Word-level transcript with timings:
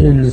일 0.00 0.30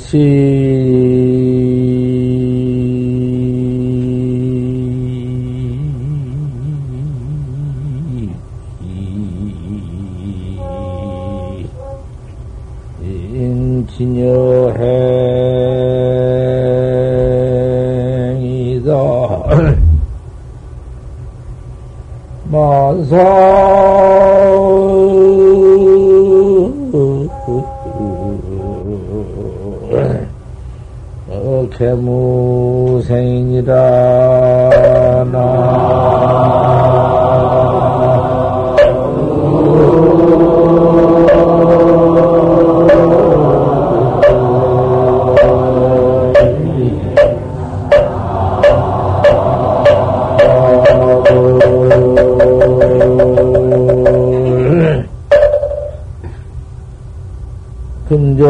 금조 58.08 58.48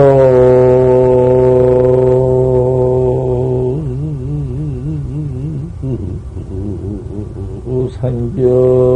산별 7.99 8.86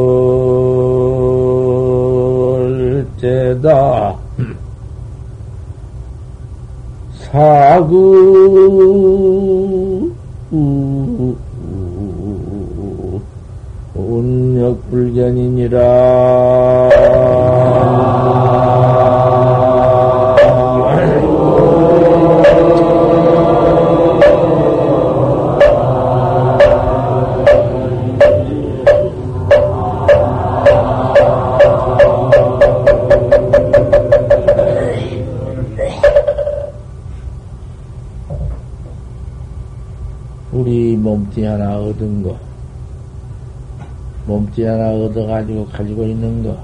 몸뚱이 44.62 44.64
하나 44.64 44.92
얻어가지고 44.92 45.66
가지고 45.66 46.04
있는 46.04 46.44
거, 46.44 46.58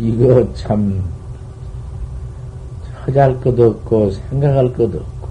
이거 0.00 0.54
참, 0.54 1.02
허잘 3.06 3.40
것도 3.40 3.70
없고, 3.70 4.12
생각할 4.12 4.72
것도 4.72 4.98
없고, 4.98 5.28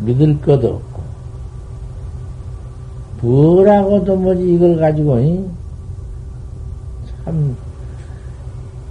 믿을 0.00 0.40
것도 0.40 0.68
없고, 0.68 1.02
뭐라고도 3.22 4.16
뭐지 4.16 4.54
이걸 4.54 4.76
가지고, 4.76 5.18
이? 5.20 5.44
참, 7.24 7.56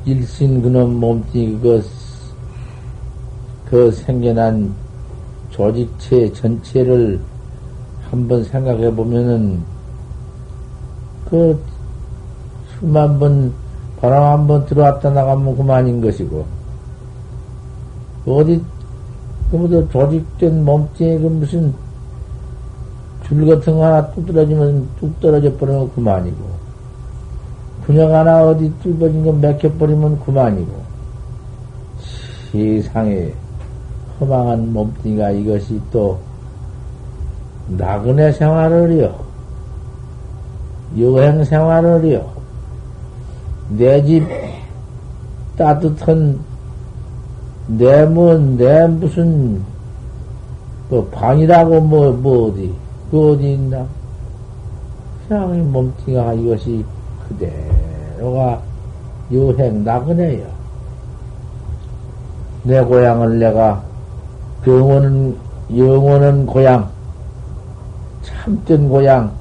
일신 0.05 0.61
그놈 0.61 0.99
몸뚱이 0.99 1.59
그, 1.59 1.85
그 3.65 3.91
생겨난 3.91 4.73
조직체 5.51 6.31
전체를 6.33 7.19
한번 8.09 8.43
생각해 8.43 8.93
보면은 8.93 9.72
그 11.33 11.59
수만 12.77 13.17
번 13.17 13.51
바람 13.99 14.23
한 14.23 14.45
번 14.45 14.63
들어왔다 14.67 15.09
나가면 15.09 15.57
그만인 15.57 15.99
것이고. 15.99 16.45
어디 18.27 18.63
그뭐도 19.49 19.89
조직된 19.89 20.63
몸뚱이 20.63 21.17
그 21.17 21.25
무슨 21.25 21.73
줄 23.25 23.47
같은 23.47 23.73
거 23.73 23.83
하나 23.83 24.05
뚝 24.11 24.27
떨어지면 24.27 24.88
뚝 24.99 25.19
떨어져 25.19 25.51
버리면 25.57 25.91
그만이고. 25.95 26.38
분양 27.88 28.13
하나 28.13 28.44
어디 28.44 28.71
뚫어진 28.83 29.25
거 29.25 29.31
맥혀버리면 29.31 30.19
그만이고. 30.19 30.83
세상에 32.51 33.33
허망한 34.19 34.71
몸뚱이가 34.71 35.31
이것이 35.31 35.81
또 35.91 36.19
나그네 37.69 38.33
생활을요, 38.33 39.15
여행 40.97 41.43
생활을요, 41.43 42.23
내 43.69 44.03
집 44.05 44.27
따뜻한 45.57 46.39
내 47.67 48.05
뭐, 48.05 48.37
내 48.37 48.87
무슨 48.87 49.61
뭐 50.89 51.05
방이라고 51.11 51.79
뭐, 51.81 52.11
뭐 52.11 52.47
어디, 52.47 52.73
그 53.09 53.31
어디 53.31 53.53
있나? 53.53 53.85
그냥 55.27 55.55
이 55.55 55.59
몸뚱이가 55.59 56.33
이것이 56.33 56.83
그대로가 57.27 58.61
여행 59.31 59.83
나그네요. 59.83 60.45
내 62.63 62.81
고향을 62.81 63.39
내가 63.39 63.81
병원은, 64.63 65.37
영원한 65.75 66.45
고향, 66.45 66.89
참된 68.23 68.89
고향, 68.89 69.31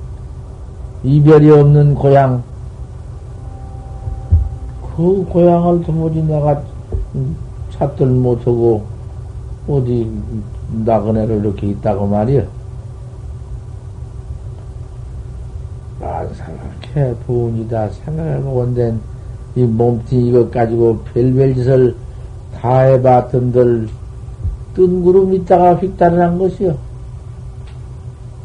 이별이 1.04 1.50
없는 1.50 1.94
고향, 1.94 2.42
그 4.96 5.26
고향을 5.30 5.82
도무지 5.82 6.22
내가 6.22 6.62
찾들 7.70 8.06
못하고, 8.06 8.84
어디 9.68 10.10
나그네를 10.84 11.38
이렇게 11.38 11.68
있다고 11.68 12.06
말이야. 12.06 12.42
만상하게 16.00 17.14
부운이다 17.26 17.88
생각해보건된 17.90 19.00
이 19.54 19.62
몸뚱이 19.62 20.28
이것 20.28 20.50
가지고 20.50 20.98
별별 21.14 21.54
짓을 21.54 21.94
다 22.58 22.80
해봤던들 22.80 23.88
뜬 24.74 25.02
구름 25.02 25.32
있다가 25.34 25.74
휙 25.76 25.96
달아난 25.96 26.38
것이요. 26.38 26.76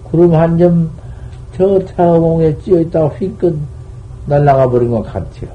구름 0.03 0.33
한 0.33 0.57
점 0.57 0.89
저 1.57 1.79
태어공에 1.79 2.55
찌어 2.59 2.81
있다가 2.81 3.07
휙끗 3.15 3.57
날아가 4.27 4.69
버린 4.69 4.91
것 4.91 5.01
같아요. 5.01 5.49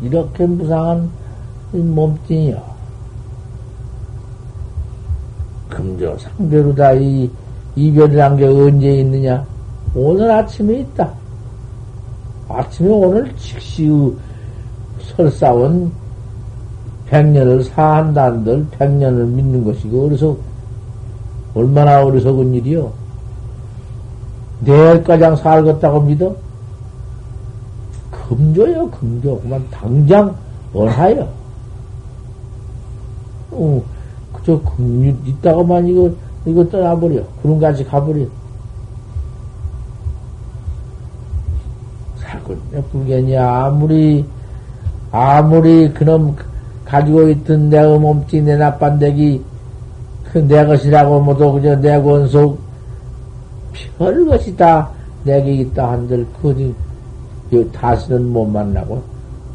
이렇게 0.00 0.46
무상한 0.46 1.10
몸뚱이요. 1.72 2.62
금조 5.68 6.16
상대로다 6.18 6.94
이 6.94 7.30
이별이란 7.76 8.36
게 8.38 8.46
언제 8.46 8.96
있느냐? 9.00 9.44
오늘 9.94 10.30
아침에 10.30 10.80
있다. 10.80 11.10
아침에 12.48 12.88
오늘 12.88 13.30
즉시 13.36 13.90
설사원 15.00 15.92
백년을 17.06 17.62
사한다는들 17.64 18.66
백년을 18.70 19.26
믿는 19.26 19.64
것이고 19.64 20.04
그래서 20.04 20.36
얼마나 21.54 22.04
어리석은 22.04 22.54
일이요. 22.54 23.00
내일가장 24.60 25.36
살겠다고 25.36 26.00
믿어? 26.02 26.34
금조요, 28.10 28.90
금조. 28.90 29.40
그만 29.40 29.64
당장 29.70 30.34
원하여. 30.72 31.28
어, 33.50 33.82
그저 34.32 34.60
금 34.60 35.18
있다고만 35.26 35.88
이거, 35.88 36.10
이거 36.46 36.68
떠나버려. 36.68 37.22
구름같이 37.42 37.84
가버려. 37.84 38.24
사건, 42.18 42.60
불견이 42.92 43.36
아무리, 43.36 44.24
아무리 45.10 45.92
그놈 45.92 46.36
가지고 46.84 47.28
있던 47.28 47.70
내 47.70 47.82
몸뚱이 47.98 48.42
내 48.42 48.56
나빤데기 48.56 49.42
그 50.32 50.38
내 50.46 50.64
것이라고 50.64 51.20
모두 51.20 51.52
그저 51.52 51.74
내 51.76 52.00
권속 52.00 52.58
별것이 53.98 54.56
다 54.56 54.90
내게 55.24 55.54
있다 55.56 55.92
한들 55.92 56.26
그지 56.40 56.74
다시는 57.72 58.32
못 58.32 58.46
만나고 58.46 59.02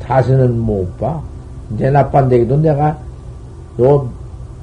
다시는 0.05 0.59
못 0.59 0.97
봐. 0.97 1.21
내 1.69 1.89
나빤데기도 1.89 2.57
내가 2.57 2.97
요 3.79 4.07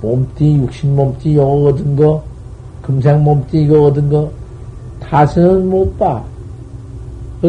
몸띠, 0.01 0.57
육신 0.57 0.97
몸띠 0.97 1.37
요거 1.37 1.71
얻은 1.71 1.97
거, 1.97 2.23
금생 2.81 3.23
몸띠 3.23 3.63
이거 3.63 3.87
얻은 3.87 4.09
거, 4.09 4.31
다시는 5.01 5.69
못 5.69 5.99
봐. 5.99 6.23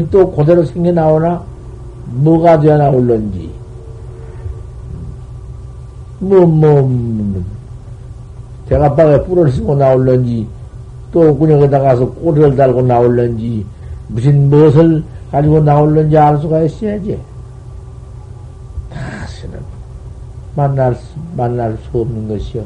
또 0.09 0.31
그대로 0.31 0.63
생겨 0.65 0.91
나오나? 0.91 1.44
뭐가 2.07 2.59
되어 2.59 2.77
나올런지. 2.77 3.51
뭐, 6.19 6.45
뭐, 6.45 6.81
뭐 6.81 7.44
대가방에 8.67 9.23
뿔을 9.23 9.51
쓰고 9.51 9.75
나올런지, 9.75 10.47
또 11.13 11.38
그녀에다 11.38 11.80
가서 11.80 12.10
꼬리를 12.10 12.56
달고 12.56 12.81
나올런지, 12.81 13.63
무슨 14.07 14.50
무엇을 14.50 15.04
가지고 15.31 15.62
나올런지 15.62 16.18
알 16.18 16.38
수가 16.39 16.63
있어야지. 16.63 17.21
다시는 18.92 19.60
만날, 20.56 20.98
만날 21.38 21.77
수 21.77 22.00
없는 22.00 22.27
것이요. 22.27 22.63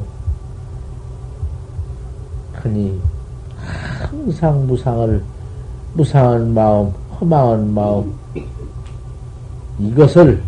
그니, 2.54 2.98
항상 3.58 4.66
무상을, 4.66 5.22
무상한 5.92 6.54
마음, 6.54 6.90
허망한 7.20 7.74
마음, 7.74 8.14
이것을, 9.78 10.42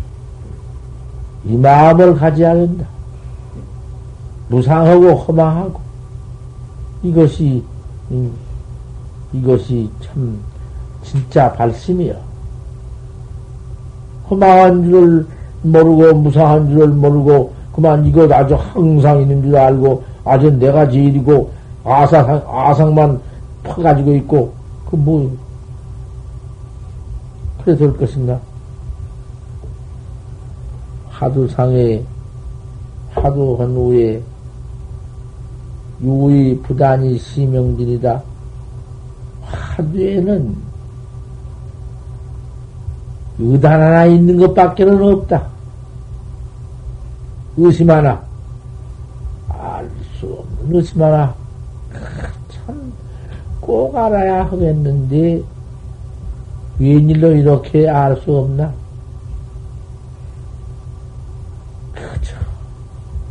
이 1.45 1.55
마음을 1.55 2.15
가져야 2.15 2.49
한다. 2.49 2.85
무상하고 4.49 5.13
허망하고, 5.13 5.79
이것이, 7.03 7.63
이것이 9.33 9.89
참, 10.01 10.39
진짜 11.03 11.51
발심이요. 11.53 12.15
허망한 14.29 14.83
줄을 14.83 15.27
모르고, 15.63 16.13
무상한 16.15 16.69
줄을 16.69 16.87
모르고, 16.87 17.53
그만 17.73 18.05
이것 18.05 18.31
아주 18.31 18.55
항상 18.55 19.21
있는 19.21 19.41
줄 19.41 19.55
알고, 19.55 20.03
아주 20.25 20.51
내가 20.51 20.89
제일이고, 20.89 21.51
아상, 21.83 22.41
아상만 22.47 23.19
퍼가지고 23.63 24.15
있고, 24.15 24.53
그 24.89 24.95
뭐, 24.95 25.31
그래 27.63 27.75
될 27.75 27.95
것인가? 27.95 28.39
하두상에, 31.09 32.03
하두한 33.13 33.69
후에, 33.75 34.21
유의 36.03 36.59
부단이 36.61 37.17
시명진이다. 37.17 38.21
하두에는 39.43 40.55
의단 43.39 43.81
하나 43.81 44.05
있는 44.05 44.37
것밖에는 44.37 45.01
없다. 45.01 45.47
의심 47.57 47.89
하나. 47.89 48.21
알 49.49 49.89
수 50.19 50.25
없는 50.25 50.75
의심 50.75 51.01
하나. 51.01 51.35
참, 52.49 52.93
꼭 53.59 53.95
알아야 53.95 54.45
하겠는데, 54.45 55.41
웬일로 56.79 57.33
이렇게 57.33 57.89
알 57.89 58.15
수 58.17 58.35
없나? 58.37 58.73
그저, 61.93 62.35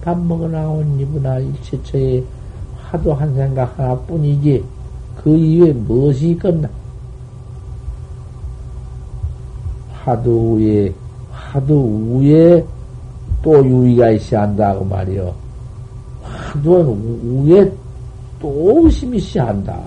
밥 0.02 0.18
먹어 0.18 0.46
나온 0.48 1.00
이브나 1.00 1.38
일체처에 1.38 2.22
하도 2.90 3.14
한 3.14 3.32
생각 3.36 3.78
하나뿐이지, 3.78 4.64
그 5.22 5.36
이외에 5.36 5.72
무엇이 5.72 6.30
있겠나? 6.30 6.68
하도 9.92 10.54
위에, 10.54 10.92
하도 11.30 12.18
위에 12.18 12.64
또 13.42 13.64
유의가 13.64 14.10
있어야 14.10 14.42
한다고 14.42 14.84
말이요. 14.84 15.32
하도 16.22 16.98
위에 17.44 17.72
또 18.40 18.82
의심이 18.84 19.18
있어야 19.18 19.48
한다. 19.48 19.78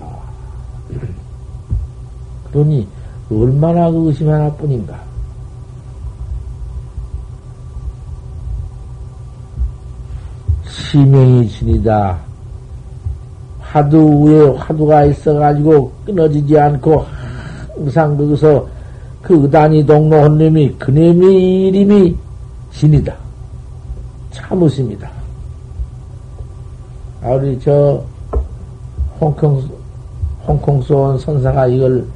그러니, 2.50 2.88
얼마나 3.30 3.90
그 3.90 4.06
의심 4.06 4.30
하나 4.30 4.50
뿐인가? 4.52 4.98
시명이 10.66 11.48
진이다. 11.48 12.23
화두 13.74 14.22
위에 14.22 14.56
화두가 14.56 15.06
있어가지고 15.06 15.90
끊어지지 16.06 16.56
않고 16.56 17.04
항상 17.74 18.16
거기서 18.16 18.68
그 19.20 19.34
의단이 19.42 19.84
동로한 19.84 20.38
놈이 20.38 20.76
그놈의 20.78 21.66
이름이 21.66 22.16
진이다. 22.70 23.12
참으십니다. 24.30 25.10
아, 27.20 27.30
우리 27.30 27.58
저 27.58 28.00
홍콩, 29.20 29.60
홍콩서 30.46 30.96
온 30.96 31.18
선사가 31.18 31.66
이걸 31.66 32.06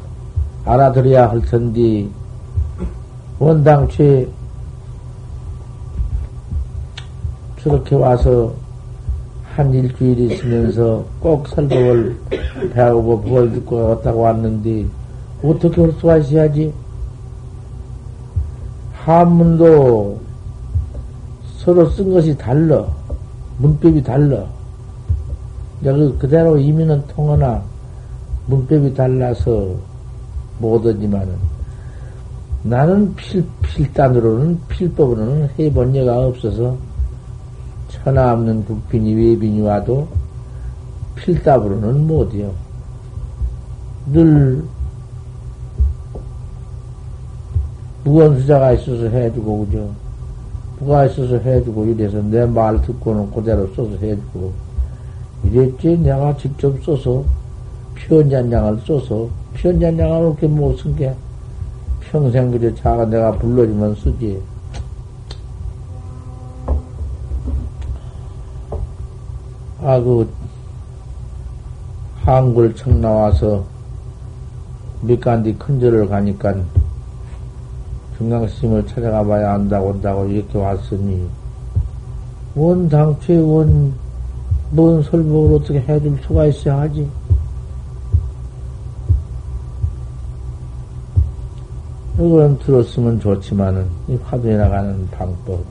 알아들어야 0.64 1.28
할 1.28 1.43
텐데, 1.43 2.06
원당최 3.40 4.28
저렇게 7.60 7.96
와서 7.96 8.52
한 9.58 9.75
일주일 9.75 10.31
있으면서 10.31 11.05
꼭 11.19 11.49
설법을 11.49 12.16
배우고 12.75 13.22
그걸 13.22 13.50
듣고 13.50 13.88
왔다고 13.88 14.20
왔는데, 14.20 14.87
어떻게 15.43 15.82
있어야지? 15.84 16.72
한문도 18.93 20.20
서로 21.56 21.90
쓴 21.90 22.14
것이 22.14 22.38
달라. 22.38 22.87
문법이 23.58 24.00
달라. 24.00 24.46
그 25.82 26.16
그대로 26.19 26.56
이민은 26.56 27.08
통하나 27.08 27.60
문법이 28.46 28.94
달라서 28.94 29.75
못하지만은 30.60 31.34
나는 32.62 33.12
필, 33.16 33.44
필단으로는 33.62 34.60
필법으로는 34.69 35.50
해본 35.58 35.96
예가 35.96 36.26
없어서 36.26 36.76
천하 37.88 38.32
없는 38.32 38.64
국빈이 38.64 39.14
외빈이 39.14 39.61
와도 39.62 40.08
필답으로는 41.17 42.06
못해요. 42.06 42.53
늘 44.13 44.63
무언수자가 48.05 48.72
있어서 48.72 49.08
해주고 49.08 49.67
그죠. 49.67 49.91
부가 50.79 51.05
있어서 51.06 51.36
해주고 51.39 51.86
이래서 51.86 52.22
내 52.22 52.46
말 52.46 52.81
듣고는 52.82 53.31
그대로 53.32 53.67
써서 53.74 53.91
해주고 54.01 54.53
이랬지 55.44 55.98
내가 55.98 56.36
직접 56.36 56.82
써서 56.84 57.24
편잔량을 57.94 58.81
써서 58.86 59.29
편잔량을 59.55 60.20
그렇게 60.36 60.46
못 60.46 60.77
쓴 60.77 60.94
게 60.96 61.15
평생 62.10 62.51
그저 62.51 62.74
자가 62.77 63.05
내가 63.06 63.32
불러주면 63.32 63.94
쓰지. 63.96 64.41
아, 69.89 69.99
그, 70.01 70.31
한글청 72.23 73.01
나와서 73.01 73.65
밑간디 75.01 75.55
큰절을 75.55 76.07
가니까 76.11 76.55
정강스님을 78.19 78.87
찾아가 78.87 79.25
봐야 79.25 79.55
한다고 79.55 79.95
한다고 79.95 80.27
이렇게 80.27 80.59
왔으니, 80.59 81.27
원 82.55 82.87
당초에 82.91 83.39
원, 83.39 83.95
뭔 84.73 85.03
설법을 85.05 85.57
어떻게 85.57 85.81
해줄 85.81 86.19
수가 86.23 86.45
있어야 86.45 86.81
하지? 86.81 87.09
이건 92.17 92.59
들었으면 92.59 93.21
좋지만은, 93.21 93.87
이 94.09 94.17
화두에 94.17 94.55
나가는 94.55 95.09
방법. 95.13 95.65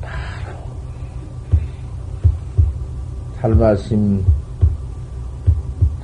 바로, 0.00 0.56
탈마심 3.40 4.24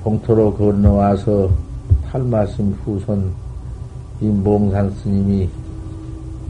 동토로 0.03 0.55
건너와서 0.55 1.51
탈마심 2.11 2.77
후손 2.85 3.33
이 4.21 4.27
몽산 4.27 4.91
스님이 4.93 5.49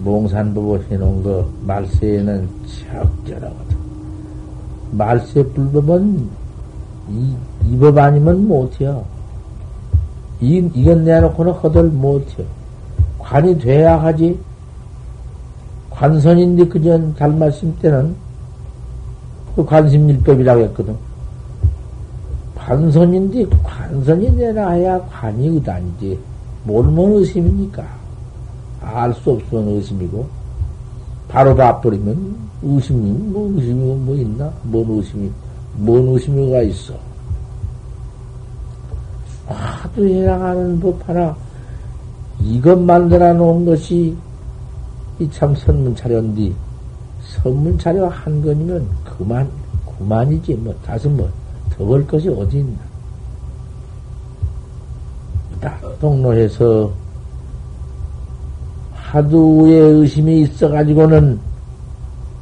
몽산법을 0.03 0.87
해놓은 0.91 1.23
거 1.23 1.49
말세에는 1.63 2.49
적절하거든. 2.67 3.77
말세 4.93 5.43
불법은 5.43 6.29
이, 7.11 7.35
이 7.69 7.77
법 7.79 7.97
아니면 7.99 8.47
못해요. 8.47 9.05
이, 10.41 10.69
이건 10.75 11.05
내놓고는 11.05 11.53
허들 11.53 11.85
못해요. 11.85 12.47
관이 13.19 13.59
돼야 13.59 14.01
하지. 14.01 14.39
관선인데 15.91 16.69
그전 16.69 17.15
잘말씀 17.17 17.75
때는 17.81 18.15
그 19.55 19.65
관심일법이라고 19.65 20.61
했거든. 20.63 20.97
관선인데 22.55 23.47
관선이 23.63 24.31
내놔야 24.33 25.01
관이 25.07 25.49
의단이지. 25.49 26.19
뭘뭔 26.65 27.13
의심입니까? 27.15 27.85
알 28.81 29.13
수 29.15 29.31
없는 29.33 29.77
의심이고, 29.77 30.27
바로 31.29 31.55
봐버리면 31.55 32.37
의심이, 32.63 33.11
뭐 33.11 33.51
의심이 33.55 33.95
뭐 33.95 34.15
있나? 34.17 34.51
뭔 34.63 34.89
의심이, 34.91 35.31
뭔 35.75 36.09
의심이가 36.09 36.63
있어? 36.63 36.95
하도 39.47 40.07
해나가는 40.07 40.81
법 40.81 41.07
하나, 41.09 41.37
이것 42.41 42.79
만들어 42.79 43.35
놓은 43.35 43.67
것이 43.67 44.17
이 45.21 45.29
참 45.31 45.55
선문 45.55 45.95
차려인디, 45.95 46.55
선문 47.43 47.79
차려 47.79 48.09
한 48.09 48.43
건이면 48.43 48.89
그만, 49.05 49.49
그만이지. 49.99 50.55
뭐, 50.55 50.75
다시 50.85 51.09
뭐, 51.09 51.29
더 51.77 51.85
볼 51.85 52.07
것이 52.07 52.29
어디 52.29 52.59
있나. 52.59 52.79
딱 55.61 55.81
동로해서 56.01 56.91
하두의 58.95 59.81
의심이 60.01 60.43
있어가지고는 60.43 61.39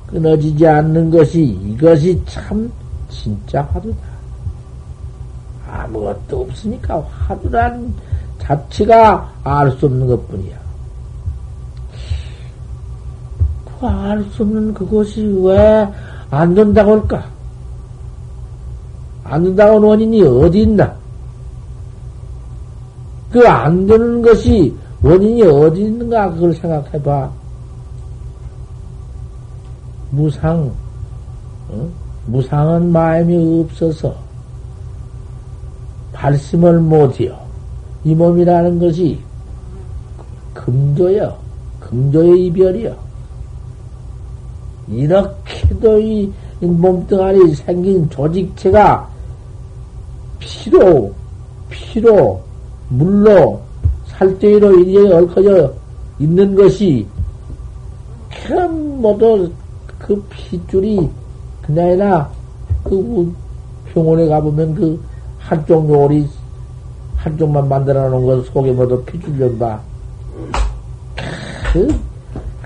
끊어지지 0.08 0.66
않는 0.66 1.10
것이 1.10 1.42
이것이 1.42 2.20
참 2.26 2.70
진짜 3.08 3.62
화두다. 3.72 4.12
아무것도 5.68 6.42
없으니까 6.42 7.00
화두란 7.00 7.94
자체가 8.38 9.32
알 9.44 9.70
수 9.72 9.86
없는 9.86 10.06
것 10.06 10.28
뿐이야. 10.28 10.56
그 13.64 13.71
알 13.88 14.24
수 14.30 14.42
없는 14.42 14.74
그것이 14.74 15.22
왜 15.42 15.88
안 16.30 16.54
된다고 16.54 16.92
할까? 16.92 17.26
안 19.22 19.44
된다고 19.44 19.72
하는 19.76 19.82
원인이 19.86 20.22
어디 20.22 20.62
있나? 20.62 20.96
그 23.30 23.46
안 23.46 23.86
되는 23.86 24.22
것이 24.22 24.74
원인이 25.02 25.42
어디 25.42 25.82
있는가? 25.82 26.32
그걸 26.32 26.54
생각해 26.54 27.02
봐. 27.02 27.30
무상, 30.10 30.70
어? 31.68 31.88
무상은 32.26 32.90
마음이 32.92 33.60
없어서 33.64 34.14
발심을 36.14 36.80
못해요. 36.80 37.38
이 38.04 38.14
몸이라는 38.14 38.78
것이 38.78 39.18
금조여, 40.54 41.38
금조의 41.80 42.46
이별이여. 42.46 42.96
이렇게도 44.88 46.00
이 46.00 46.32
몸뚱아리 46.60 47.54
생긴 47.54 48.08
조직체가 48.10 49.08
피로, 50.38 51.12
피로, 51.70 52.40
물로, 52.88 53.60
살대로 54.06 54.78
이리에 54.80 55.12
얽혀져 55.12 55.72
있는 56.18 56.54
것이 56.54 57.06
참 58.46 59.00
모두 59.00 59.50
그 59.98 60.20
핏줄이 60.30 61.08
그나이나 61.62 62.28
그 62.84 63.34
병원에 63.92 64.26
가보면 64.26 64.74
그 64.74 65.00
한쪽 65.38 65.88
요리 65.88 66.26
한쪽만 67.16 67.68
만들어 67.68 68.08
놓은 68.08 68.26
것 68.26 68.46
속에 68.52 68.72
모두 68.72 69.02
핏줄 69.04 69.38
좀 69.38 69.58
봐. 69.58 69.80
그 71.72 72.11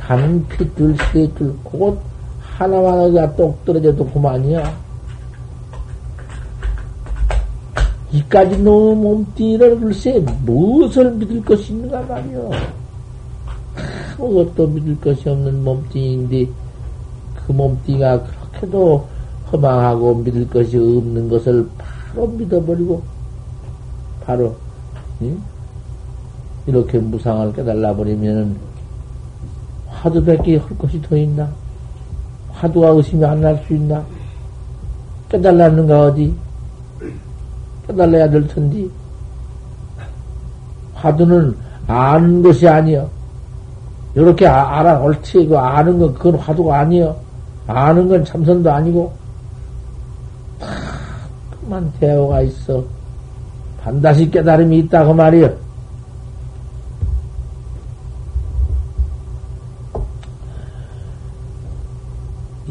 가는 0.07 0.47
핏줄 0.47 0.97
세줄 1.13 1.57
그것 1.65 1.99
하나만 2.41 3.01
어디가 3.01 3.35
똑 3.35 3.65
떨어져도 3.65 4.07
그만이야. 4.07 4.87
이까지 8.13 8.59
너무 8.59 8.95
몸띠를 8.95 9.81
글쎄 9.81 10.25
무엇을 10.45 11.11
믿을 11.15 11.45
것이 11.45 11.73
있는가 11.73 12.03
말이요. 12.03 12.51
아무것도 14.17 14.69
믿을 14.69 15.01
것이 15.01 15.29
없는 15.29 15.65
몸띠인데 15.65 16.49
그 17.35 17.53
몸띠가 17.53 18.23
그렇게도 18.23 19.09
허망하고 19.51 20.15
믿을 20.15 20.49
것이 20.49 20.77
없는 20.77 21.29
것을 21.29 21.69
바로 21.77 22.29
믿어버리고 22.29 23.03
바로 24.25 24.55
응? 25.23 25.43
이렇게 26.69 26.99
무상을 26.99 27.53
깨달아 27.53 27.97
버리면은 27.97 28.76
화두밖에 30.01 30.57
할 30.57 30.79
것이 30.79 31.01
더 31.03 31.17
있나? 31.17 31.49
화두가 32.53 32.89
의심이 32.91 33.25
안 33.25 33.41
날 33.41 33.57
수 33.67 33.75
있나? 33.75 34.03
깨달았는가 35.29 36.01
어디? 36.03 36.35
깨달아야 37.87 38.31
될 38.31 38.47
텐데. 38.49 38.87
화두는 40.95 41.57
아는 41.87 42.43
것이 42.43 42.67
아니여. 42.69 43.09
이렇게 44.15 44.47
아, 44.47 44.79
알아, 44.79 45.01
옳지. 45.01 45.47
그 45.47 45.59
아는 45.59 45.99
건 45.99 46.15
그건 46.15 46.37
화두가 46.37 46.79
아니여. 46.81 47.17
아는 47.67 48.09
건 48.09 48.25
참선도 48.25 48.71
아니고. 48.73 49.13
다 50.59 50.67
그만 51.51 51.93
대화가 52.01 52.41
있어. 52.43 52.83
반드시 53.83 54.31
깨달음이 54.31 54.79
있다, 54.79 55.05
그 55.05 55.13
말이여. 55.13 55.66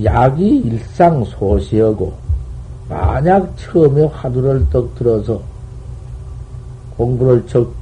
약이 0.05 0.59
일상 0.59 1.25
소시하고, 1.25 2.13
만약 2.87 3.51
처음에 3.57 4.05
화두를 4.05 4.69
떡 4.69 4.93
들어서 4.95 5.41
공부를 6.95 7.45
적, 7.47 7.73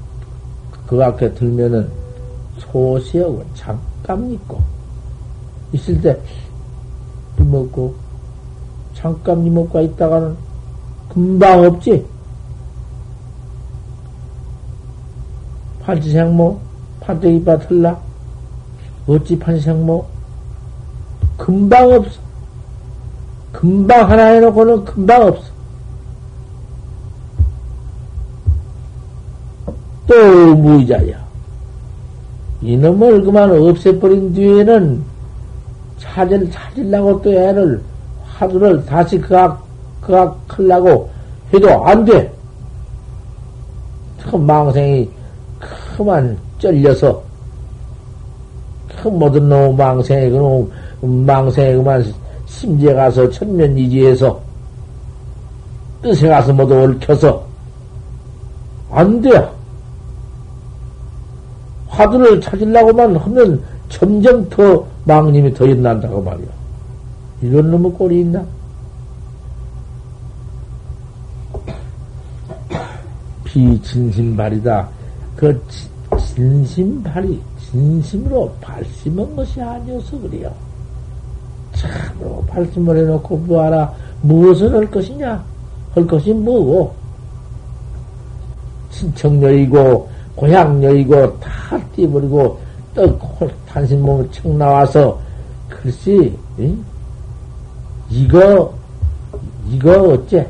그 0.87 1.03
앞에 1.03 1.33
들면은 1.33 1.89
소시하고 2.59 3.43
잠깐 3.53 4.31
있고, 4.31 4.61
있을 5.73 5.99
때, 6.01 6.17
이먹고, 7.39 7.93
잠깐 8.93 9.45
이먹고 9.45 9.81
있다가는 9.81 10.35
금방 11.09 11.65
없지? 11.65 12.05
판치생모, 15.81 16.57
판때기빠 17.01 17.59
틀라? 17.59 17.99
어찌 19.05 19.37
판치생모? 19.37 20.12
금방 21.43 21.91
없어. 21.91 22.21
금방 23.51 24.09
하나 24.09 24.27
해놓고는 24.27 24.85
금방 24.85 25.23
없어. 25.23 25.43
또 30.07 30.55
무의자야. 30.55 31.21
이놈을 32.61 33.23
그만 33.23 33.51
없애버린 33.51 34.33
뒤에는 34.33 35.03
찾을, 35.97 36.49
찾으려고 36.49 37.21
또 37.21 37.33
애를, 37.33 37.81
화두를 38.25 38.85
다시 38.85 39.19
그악, 39.19 39.65
그악 39.99 40.39
하려고 40.47 41.09
해도 41.53 41.85
안 41.85 42.05
돼. 42.05 42.33
그 44.23 44.37
망생이 44.37 45.09
그만 45.97 46.37
쩔려서, 46.57 47.21
그 49.03 49.09
모든 49.09 49.49
놈 49.49 49.75
망생이, 49.75 50.29
그놈 50.29 50.71
망생이 51.01 51.75
그만 51.75 52.13
심지에 52.45 52.93
가서 52.93 53.29
천면이지에서 53.29 54.39
뜻에 56.01 56.29
가서 56.29 56.53
모두 56.53 56.73
얽혀서 56.73 57.45
안 58.91 59.21
돼. 59.21 59.29
화두를 61.87 62.39
찾으려고만 62.39 63.17
하면 63.17 63.61
점점 63.89 64.49
더 64.49 64.85
망님이 65.03 65.53
더 65.53 65.65
일난다고 65.65 66.21
말이야. 66.21 66.47
이런 67.41 67.71
놈의 67.71 67.91
꼴이 67.91 68.21
있나? 68.21 68.41
비진심발이다. 73.43 74.87
그 75.35 75.61
진심발이 76.17 77.41
진심으로 77.73 78.53
발심한 78.61 79.35
것이 79.35 79.59
아니어서 79.59 80.19
그래요. 80.19 80.53
참으로 81.73 82.45
말씀을 82.47 82.97
해놓고 82.99 83.35
뭐하라 83.35 83.91
무엇을 84.21 84.71
할 84.75 84.91
것이냐? 84.91 85.43
할 85.95 86.05
것이 86.05 86.31
뭐고? 86.33 86.93
친척녀이고 88.91 90.07
고향녀이고 90.35 91.39
다 91.39 91.79
띄버리고 91.95 92.59
떡 92.93 93.19
탄신 93.67 94.03
몸을 94.03 94.29
척 94.31 94.47
나와서 94.55 95.19
글쎄 95.67 96.31
응? 96.59 96.85
이거 98.11 98.71
이거 99.67 100.09
어째? 100.09 100.47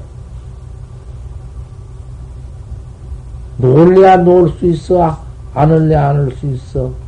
놀래야 3.58 4.18
놀 4.18 4.50
수 4.60 4.66
있어? 4.66 5.18
안 5.54 5.72
할래 5.72 5.96
안할 5.96 6.32
수 6.36 6.48
있어 6.48 7.03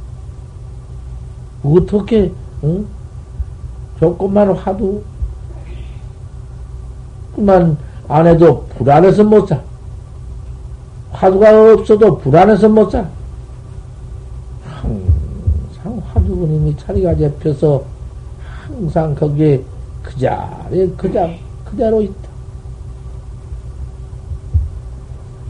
어떻게 1.65 2.31
응? 2.63 2.85
조금만 3.99 4.51
화두 4.51 5.01
그만 7.35 7.77
안 8.07 8.27
해도 8.27 8.65
불안해서 8.77 9.23
못 9.23 9.47
사. 9.47 9.59
화두가 11.11 11.73
없어도 11.73 12.17
불안해서 12.17 12.69
못 12.69 12.89
사. 12.89 13.05
항상 14.63 16.01
화두군님이 16.13 16.77
자리가 16.77 17.15
잡혀서 17.17 17.83
항상 18.65 19.15
거기에 19.15 19.63
그 20.03 20.17
자리에 20.19 20.87
그자, 20.95 21.29
그대로 21.65 22.01
있다. 22.01 22.29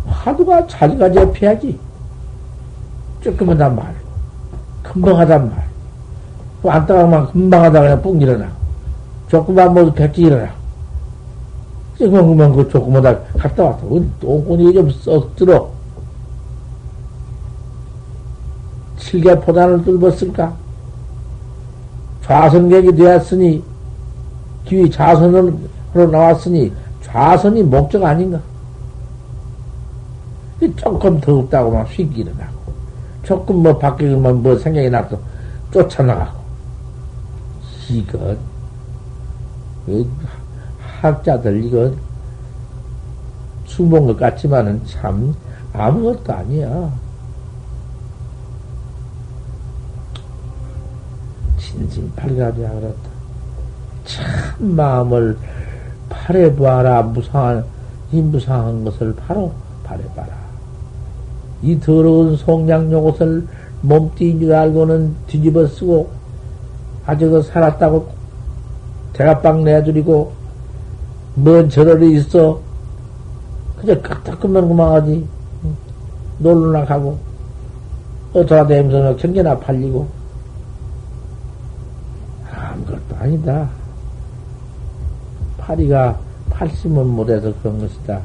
화두가 0.07 0.67
자리가 0.67 1.11
잡혀야지. 1.11 1.77
조금만 3.21 3.57
단 3.57 3.75
말. 3.75 3.95
금방 4.81 5.17
하단 5.19 5.49
말. 5.49 5.74
안따가만 6.69 7.31
금방 7.31 7.63
하다가 7.63 7.81
그냥 7.81 8.01
뿡 8.01 8.21
일어나. 8.21 8.47
조금만 9.27 9.73
모두 9.73 9.93
백지 9.93 10.21
일어나. 10.23 10.49
그만 11.97 12.53
그 12.53 12.67
조금만 12.67 13.01
갔다 13.37 13.63
왔다. 13.63 13.81
똥꼬니 14.19 14.73
좀썩 14.73 15.35
들어. 15.35 15.69
칠개 18.97 19.39
포단을 19.39 19.83
뚫었을까? 19.83 20.53
좌선객이 22.23 22.95
되었으니, 22.95 23.63
뒤 24.65 24.89
좌선으로 24.89 25.53
나왔으니, 26.11 26.73
좌선이 27.03 27.61
목적 27.63 28.03
아닌가? 28.03 28.39
조금 30.75 31.21
더없다고막 31.21 31.87
휙 31.87 32.17
일어나고, 32.17 32.73
조금 33.21 33.57
뭐 33.57 33.77
밖에 33.77 34.07
뭐 34.07 34.57
생각이 34.57 34.89
나서 34.89 35.19
쫓아나가고, 35.71 36.44
이건, 37.89 38.37
그 39.85 40.09
학자들 40.79 41.63
이건 41.63 41.97
수본 43.65 44.07
것 44.07 44.17
같지만은 44.17 44.81
참 44.85 45.35
아무것도 45.73 46.33
아니야. 46.33 46.91
진심 51.57 52.11
팔가지야 52.15 52.71
그렇다. 52.71 53.09
참 54.05 54.75
마음을 54.75 55.37
팔해봐라 56.09 57.01
무상한 57.03 57.65
이 58.11 58.21
무상한 58.21 58.83
것을 58.85 59.13
바로 59.15 59.53
팔해봐라. 59.83 60.33
이 61.61 61.79
더러운 61.79 62.37
속량 62.37 62.91
요 62.91 63.03
것을 63.03 63.45
몸뚱인 63.81 64.39
줄 64.39 64.53
알고는 64.53 65.15
뒤집어 65.27 65.67
쓰고 65.67 66.09
아주 67.05 67.29
그 67.29 67.41
살았다고 67.41 68.07
대가빵 69.13 69.63
내드리고 69.63 70.33
뭔 71.35 71.69
저럴이 71.69 72.15
있어 72.17 72.59
그저 73.77 74.01
까딱그만 74.01 74.67
그만하지 74.67 75.27
놀러나 76.39 76.85
가고 76.85 77.17
어쩌다 78.33 78.67
대면서 78.67 79.15
경계나 79.15 79.57
팔리고 79.59 80.07
아무것도 82.51 83.15
아니다. 83.17 83.69
파리가 85.57 86.19
팔심은 86.49 87.07
못해서 87.07 87.53
그런 87.61 87.79
것이다. 87.79 88.21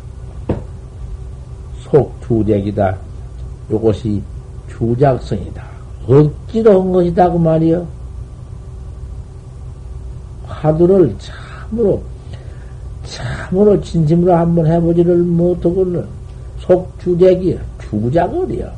속주작이다. 1.80 2.96
요것이 3.70 4.22
주작성이다. 4.68 5.64
억지로 6.06 6.82
한 6.82 6.92
것이다. 6.92 7.30
그 7.30 7.38
말이여. 7.38 7.87
화두를 10.60 11.14
참으로, 11.18 12.02
참으로 13.04 13.80
진심으로 13.80 14.34
한번 14.34 14.66
해보지를 14.66 15.16
못하고는 15.18 16.04
속주작이야. 16.58 17.58
주작을이야. 17.80 18.70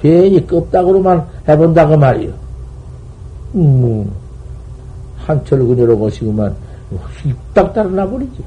괜히 0.00 0.44
껍다구로만 0.46 1.24
해본다. 1.46 1.86
그 1.86 1.94
말이여. 1.94 2.32
음. 3.54 4.10
한철 5.18 5.58
그녀로 5.66 5.98
것이구만 5.98 6.54
휙딱 7.22 7.72
달아나 7.74 8.08
버리지. 8.08 8.42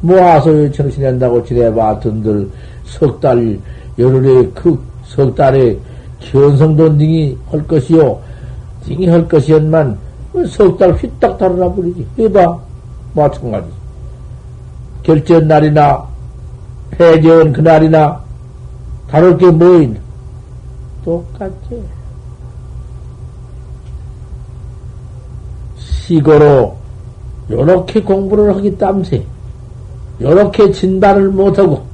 모아서 0.00 0.70
정신한다고 0.70 1.44
지내봤던들 1.44 2.48
석 2.84 3.20
달, 3.20 3.58
열흘에 3.98 4.46
그 4.50 4.78
석 5.06 5.34
달에 5.34 5.78
견성도 6.20 6.96
등이 6.96 7.36
할 7.50 7.66
것이요. 7.66 8.20
등이 8.86 9.08
할 9.08 9.26
것이었만 9.28 9.98
석달 10.48 10.92
휙딱 10.94 11.38
달아나 11.38 11.72
버리지. 11.72 12.06
이봐. 12.18 12.58
마찬가지. 13.14 13.68
결전 15.02 15.48
날이나 15.48 16.06
폐전 16.90 17.52
그날이나 17.52 18.20
다를 19.08 19.36
게뭐 19.36 19.80
있나? 19.82 20.00
똑같지. 21.04 21.82
시고로 25.76 26.76
요렇게 27.50 28.02
공부를 28.02 28.54
하기 28.56 28.76
땀새 28.76 29.24
요렇게 30.20 30.72
진단을 30.72 31.28
못하고 31.30 31.84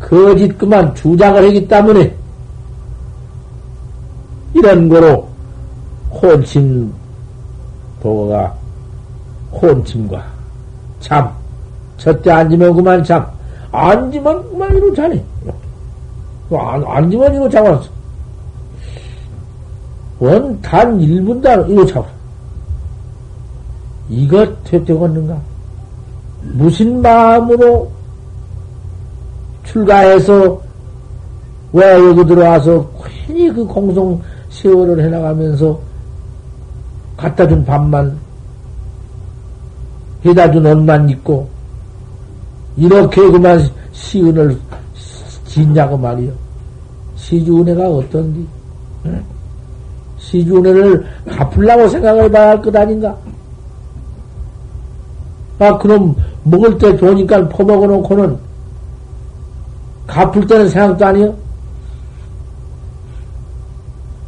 거짓 0.00 0.56
그만 0.58 0.94
주작을 0.94 1.48
하기 1.48 1.66
때문에 1.66 2.14
이런 4.54 4.88
거로 4.88 5.33
혼침 6.24 6.92
도가 8.02 8.54
혼침과 9.52 10.24
잠. 11.00 11.30
저때 11.98 12.30
앉으면 12.30 12.74
그만 12.74 13.04
잠. 13.04 13.26
앉으면 13.70 14.50
그만 14.50 14.76
이로 14.76 14.94
자네 14.94 15.22
안, 16.50 16.84
앉으면 16.86 17.34
이로 17.34 17.48
자왔어 17.48 17.88
원 20.20 20.60
단 20.62 20.98
1분단 20.98 21.68
이로 21.68 21.84
자고. 21.86 22.06
이것 24.08 24.62
되되겠는가? 24.64 25.36
무슨 26.42 27.00
마음으로 27.02 27.90
출가해서 29.64 30.60
왜 31.72 31.92
여기 31.94 32.24
들어와서 32.26 32.88
괜히 33.26 33.50
그 33.52 33.64
공성 33.64 34.20
세월을 34.50 35.02
해나가면서 35.04 35.78
갖다 37.16 37.46
준 37.46 37.64
밥만 37.64 38.16
해다 40.24 40.50
준 40.50 40.64
옷만 40.66 41.08
입고 41.10 41.48
이렇게 42.76 43.22
그만 43.30 43.60
시은을 43.92 44.58
짓냐고 45.46 45.96
말이요. 45.96 46.32
시주은혜가 47.16 47.88
어떤디? 47.88 48.44
시주은혜를 50.18 51.06
갚으려고 51.30 51.88
생각을 51.88 52.30
봐야 52.30 52.50
할 52.50 52.62
것 52.62 52.74
아닌가? 52.74 53.16
아, 55.60 55.78
그럼 55.78 56.16
먹을 56.42 56.76
때 56.78 56.96
좋으니까 56.96 57.48
퍼먹어 57.48 57.86
놓고는 57.86 58.36
갚을 60.08 60.46
때는 60.46 60.68
생각도 60.68 61.06
아니요? 61.06 61.34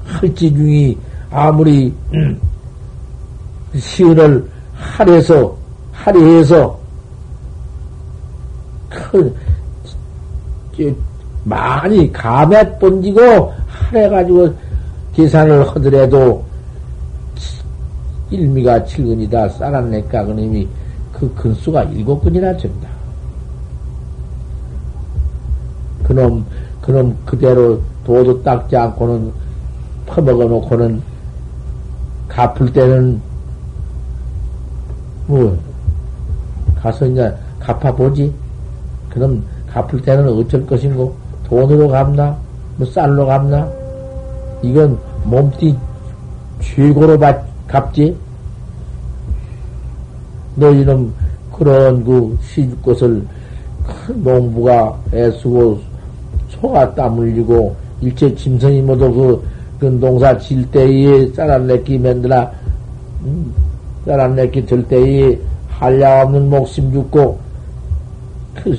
할지 0.07 0.55
중이 0.55 0.97
아무리 1.31 1.93
음, 2.15 2.41
시은을 3.79 4.49
할해서 4.75 5.57
할애해서 5.93 6.79
큰 8.89 9.35
많이 11.45 12.13
감에 12.13 12.79
번지고 12.79 13.53
할해가지고 13.67 14.55
계산을 15.15 15.67
하더라도 15.69 16.45
일미가 18.31 18.85
칠근이다 18.85 19.49
쌀안내까 19.51 20.25
그놈이 20.25 20.69
그 21.13 21.33
근수가 21.35 21.85
일곱 21.85 22.23
근이나 22.23 22.55
된다. 22.57 22.89
그놈, 26.03 26.45
그놈 26.83 27.17
그대로 27.25 27.81
도도 28.05 28.43
닦지 28.43 28.77
않고는 28.77 29.33
퍼먹어 30.07 30.45
놓고는 30.45 31.03
갚을 32.29 32.73
때는 32.73 33.21
뭐 35.27 35.57
가서 36.81 37.07
이제 37.07 37.33
갚아보지. 37.59 38.33
그럼 39.11 39.43
갚을 39.73 40.01
때는 40.03 40.29
어쩔 40.29 40.65
것인고? 40.67 41.15
돈으로 41.45 41.89
갚나? 41.89 42.37
뭐 42.77 42.87
쌀로 42.87 43.27
갚나? 43.27 43.69
이건 44.63 44.99
몸띠 45.25 45.77
최고로 46.61 47.19
받, 47.19 47.45
갚지. 47.67 48.17
너희는 50.57 51.13
그런 51.53 52.05
그 52.05 52.39
시집 52.43 52.83
것을 52.83 53.27
큰 53.85 54.23
농부가 54.23 54.99
애쓰고 55.13 55.81
소가 56.49 56.93
땀 56.95 57.19
흘리고 57.19 57.75
일체 58.01 58.35
짐승이 58.35 58.83
모두 58.83 59.13
그, 59.13 59.49
그 59.79 59.87
농사 59.87 60.37
질 60.39 60.69
때에 60.71 61.29
쌀안내기 61.33 61.99
만들어. 61.99 62.51
음, 63.25 63.53
쌀안내기 64.07 64.65
들 64.67 64.87
때에 64.87 65.37
한량 65.69 66.21
없는 66.21 66.49
목숨 66.49 66.93
죽고 66.93 67.39
그 68.55 68.79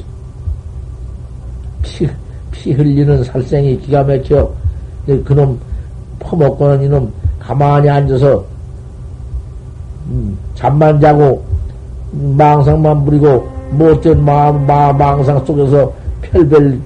피, 1.83 2.09
피 2.51 2.73
흘리는 2.73 3.23
살생이 3.23 3.77
기가 3.81 4.03
막혀 4.03 4.49
그놈 5.25 5.59
퍼먹고는 6.19 6.83
이놈 6.83 7.11
가만히 7.39 7.89
앉아서 7.89 8.43
음, 10.07 10.37
잠만 10.55 10.99
자고 10.99 11.43
망상만 12.11 13.05
부리고 13.05 13.47
못된 13.71 14.23
마음, 14.23 14.65
마, 14.65 14.93
망상 14.93 15.43
속에서 15.45 15.91
별별 16.21 16.79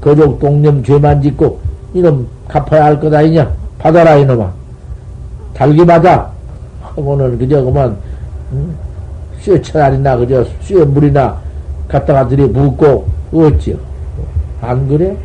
거족 0.00 0.38
동념 0.40 0.82
죄만 0.82 1.22
짓고 1.22 1.60
이놈 1.94 2.26
갚아야 2.48 2.84
할 2.84 3.00
것 3.00 3.12
아니냐? 3.14 3.50
받아라 3.78 4.16
이놈아. 4.16 4.50
달기 5.54 5.84
받아. 5.84 6.31
하고는 6.94 7.38
그저 7.38 7.62
그만 7.62 7.96
음, 8.52 8.76
쇠차라리나 9.40 10.16
그저 10.16 10.44
쇠 10.60 10.84
물이나 10.84 11.38
갖다가 11.88 12.26
들이 12.28 12.50
붓고 12.50 13.06
어찌요? 13.32 13.76
안 14.60 14.86
그래? 14.88 15.16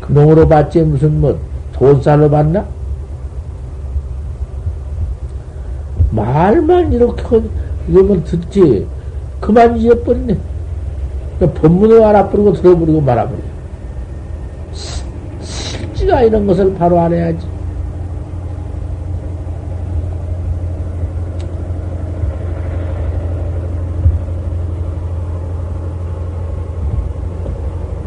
그놈으로 0.00 0.48
받지 0.48 0.80
무슨 0.82 1.20
뭐 1.20 1.38
돈살로 1.72 2.30
받나? 2.30 2.64
말만 6.10 6.92
이렇게 6.92 7.42
이러면 7.88 8.24
듣지 8.24 8.86
그만 9.40 9.76
잊어버리네. 9.76 10.36
그러니까 11.38 11.60
법문을 11.60 12.02
알아버리고 12.02 12.52
들어버리고 12.54 13.00
말아버려. 13.00 13.40
실지가 15.42 16.22
이런 16.22 16.46
것을 16.46 16.74
바로 16.74 17.00
알아야지. 17.00 17.53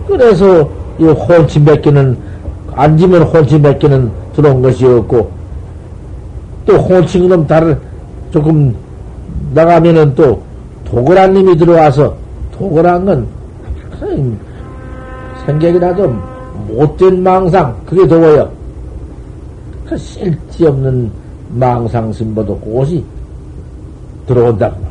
그래서 0.08 0.70
이 0.98 1.04
혼치 1.04 1.60
몇 1.60 1.82
개는 1.82 2.18
앉으면 2.74 3.24
혼치 3.24 3.60
몇 3.60 3.78
개는 3.78 4.12
들어온 4.34 4.62
것이었고 4.62 5.32
또 6.66 6.74
혼치 6.78 7.20
그럼 7.20 7.46
다른 7.46 7.78
조금 8.32 8.76
나가면은 9.54 10.14
또 10.16 10.42
도그란 10.86 11.34
님이 11.34 11.58
들어와서 11.58 12.16
도그란 12.52 13.06
건 13.06 13.28
생각이라도 15.46 16.16
못된 16.68 17.24
망상 17.24 17.76
그게 17.86 18.08
더워요. 18.08 18.50
그 19.88 19.98
쓸데없는 19.98 21.10
망상 21.50 22.12
심보도 22.12 22.58
꽃이 22.60 23.04
들어온다고. 24.28 24.88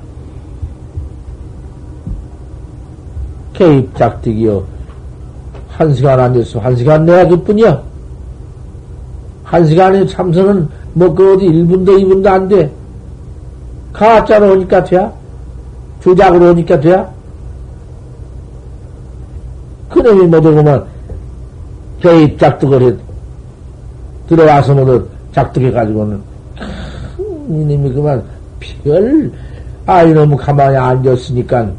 개입 3.52 3.94
작득이요. 3.96 4.75
한 5.76 5.92
시간 5.94 6.18
앉았어. 6.18 6.58
한 6.58 6.74
시간 6.74 7.04
내야 7.04 7.26
그뿐이야. 7.28 7.82
한 9.44 9.66
시간에 9.66 10.06
참선은 10.06 10.68
뭐 10.94 11.14
그 11.14 11.34
어디 11.34 11.46
1분도 11.46 11.88
2분도 11.88 12.26
안 12.26 12.48
돼. 12.48 12.70
가짜로 13.92 14.52
오니까 14.52 14.82
돼야? 14.84 15.12
주작으로 16.00 16.50
오니까 16.50 16.80
돼야? 16.80 17.08
그놈이 19.90 20.30
그만 20.30 20.84
개입 22.00 22.38
작득을 22.38 22.82
해. 22.82 22.94
들어와서 24.28 24.74
모두 24.74 25.06
작득해가지고는 25.32 26.20
이놈이 27.48 27.92
그만 27.92 28.22
별, 28.82 29.30
아, 29.86 30.02
이놈은 30.02 30.36
가만히 30.36 30.76
앉았으니까 30.76 31.70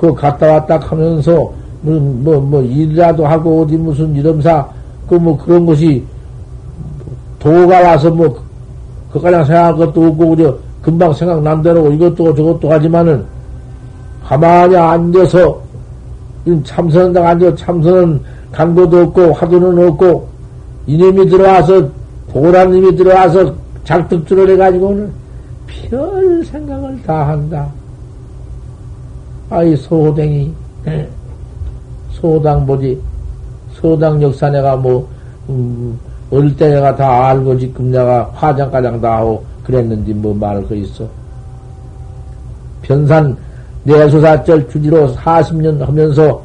그 0.00 0.12
갔다 0.14 0.52
왔다 0.52 0.78
하면서 0.78 1.52
뭐, 1.84 2.00
뭐, 2.00 2.40
뭐, 2.40 2.62
일이라도 2.62 3.26
하고 3.26 3.62
어디 3.62 3.76
무슨 3.76 4.14
이름사, 4.16 4.66
그 5.06 5.16
뭐 5.16 5.36
그런 5.36 5.66
것이 5.66 6.02
도가 7.38 7.82
와서 7.82 8.10
뭐, 8.10 8.42
그까지 9.12 9.46
생각할 9.46 9.76
것도 9.76 10.06
없고, 10.06 10.30
그저 10.30 10.58
금방 10.80 11.12
생각난 11.12 11.62
대로 11.62 11.92
이것도 11.92 12.34
저것도 12.34 12.70
하지만은 12.70 13.24
가만히 14.24 14.76
앉아서 14.76 15.60
참선한다고 16.64 17.26
앉아 17.26 17.54
참선은 17.56 18.20
간고도 18.52 19.00
없고 19.02 19.32
화두는 19.32 19.88
없고 19.88 20.28
이놈이 20.86 21.28
들어와서 21.28 21.88
도라님이 22.32 22.96
들어와서 22.96 23.54
작득줄을 23.84 24.50
해가지고는 24.50 25.10
별 25.66 26.44
생각을 26.44 27.02
다 27.02 27.28
한다. 27.28 27.68
아이 29.48 29.74
소호댕이 29.76 30.52
소당 32.14 32.64
보지 32.66 33.00
소당 33.72 34.20
역사 34.22 34.48
내가 34.50 34.76
뭐 34.76 35.06
음, 35.48 35.98
어릴 36.30 36.56
때 36.56 36.68
내가 36.68 36.94
다 36.94 37.28
알고 37.28 37.58
지금 37.58 37.90
내가 37.90 38.30
화장가장 38.34 39.00
다 39.00 39.18
하고 39.18 39.44
그랬는지 39.62 40.14
뭐 40.14 40.34
말할 40.34 40.66
거 40.66 40.74
있어. 40.74 41.06
변산 42.82 43.36
내수사절 43.84 44.68
주지로 44.68 45.12
40년 45.14 45.78
하면서 45.80 46.42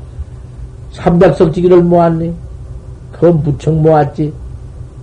300석 0.93 1.53
지기를 1.53 1.81
모았네. 1.83 2.33
그건 3.11 3.41
부척 3.43 3.73
모았지. 3.73 4.33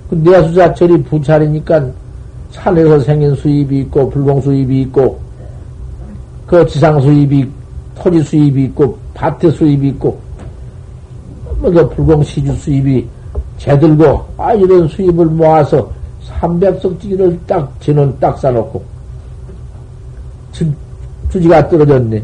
그 0.09 0.15
내수사절이 0.15 1.03
부찰이니까 1.05 1.87
산에서 2.51 3.01
생긴 3.01 3.35
수입이 3.35 3.81
있고, 3.81 4.09
불공 4.09 4.41
수입이 4.41 4.83
있고, 4.83 5.19
그 6.47 6.65
지상 6.67 7.01
수입이, 7.01 7.49
토지 7.97 8.23
수입이 8.23 8.65
있고, 8.65 8.97
밭에 9.15 9.51
수입이 9.51 9.89
있고, 9.89 10.09
뭐 10.11 10.26
그 11.61 11.89
불공 11.91 12.23
시주 12.23 12.55
수입이 12.55 13.07
제들고, 13.59 14.25
아, 14.37 14.53
이런 14.55 14.87
수입을 14.89 15.27
모아서 15.27 15.91
300석지기를 16.41 17.39
딱, 17.47 17.73
진원 17.81 18.19
딱 18.21 18.39
싸놓고, 18.39 18.83
주, 20.53 20.71
주지가 21.31 21.69
떨어졌네. 21.69 22.23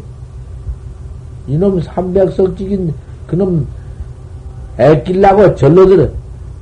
이놈 1.49 1.81
300석지긴, 1.81 2.93
그놈, 3.27 3.67
애끼려고 4.79 5.55
절로 5.55 5.87
들어. 5.87 6.09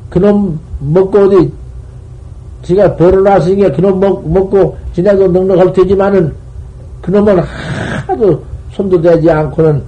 그놈 0.09 0.59
먹고 0.81 1.19
어디, 1.19 1.53
지가 2.63 2.97
벌어놨으니까 2.97 3.73
그놈 3.73 4.01
먹, 4.01 4.29
먹고 4.29 4.77
지나도 4.95 5.29
넉넉할 5.29 5.73
테지만은, 5.73 6.33
그놈은 7.03 7.39
하도 7.39 8.43
손도 8.73 9.01
대지 9.01 9.31
않고는, 9.31 9.83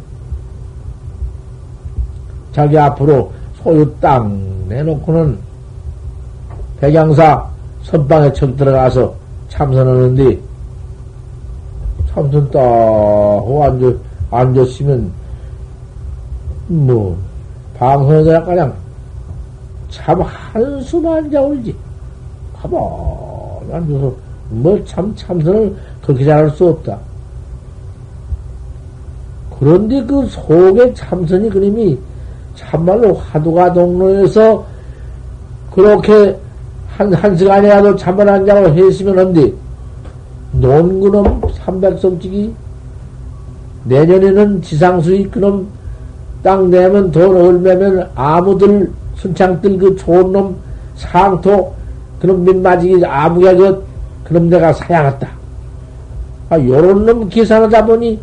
자기 2.53 2.79
앞으로 2.79 3.33
소유 3.62 3.91
땅 4.01 4.41
내놓고는 4.69 5.38
백양사 6.81 7.49
선방에 7.85 8.33
척 8.33 8.57
들어가서 8.57 9.15
참선하는데 9.49 10.38
참선 12.09 12.51
딱 12.51 12.61
하고 12.61 13.65
앉아, 13.65 13.93
앉았으면 14.31 15.12
뭐 16.69 17.17
방송에서 17.79 18.45
그냥 18.45 18.75
참 19.91 20.21
한숨만 20.23 21.31
자울지 21.31 21.75
가만히 22.61 23.73
앉아서 23.73 24.12
뭐 24.51 24.85
참 24.85 25.15
참선을 25.17 25.75
그렇게 26.03 26.25
잘할 26.25 26.51
수 26.51 26.69
없다. 26.69 26.99
그런데 29.59 30.05
그 30.05 30.27
속에 30.27 30.93
참선이 30.93 31.49
그림이 31.49 31.99
참말로 32.55 33.15
화두가 33.15 33.73
동로에서 33.73 34.65
그렇게 35.71 36.37
한, 36.88 37.12
한 37.15 37.37
시간이라도 37.37 37.97
잠을 37.97 38.29
안 38.29 38.45
자고 38.45 38.69
했으면 38.69 39.19
한디, 39.19 39.55
논 40.53 41.01
그놈 41.01 41.41
300성직이 41.41 42.53
내년에는 43.85 44.62
지상수익 44.62 45.31
그놈 45.31 45.67
땅 46.43 46.71
내면 46.71 47.11
돈 47.11 47.37
얼매면 47.37 48.11
아무들, 48.15 48.91
순창들 49.17 49.79
그 49.79 49.97
좋은 49.97 50.33
놈 50.33 50.57
상토 50.97 51.73
그놈 52.21 52.45
민마지기 52.45 53.05
아무개 53.05 53.55
그, 53.55 53.85
그놈 54.25 54.51
내가 54.51 54.73
사양했다. 54.73 55.29
아, 56.51 56.59
요런 56.59 57.07
놈 57.07 57.29
계산하다 57.29 57.87
보니, 57.87 58.21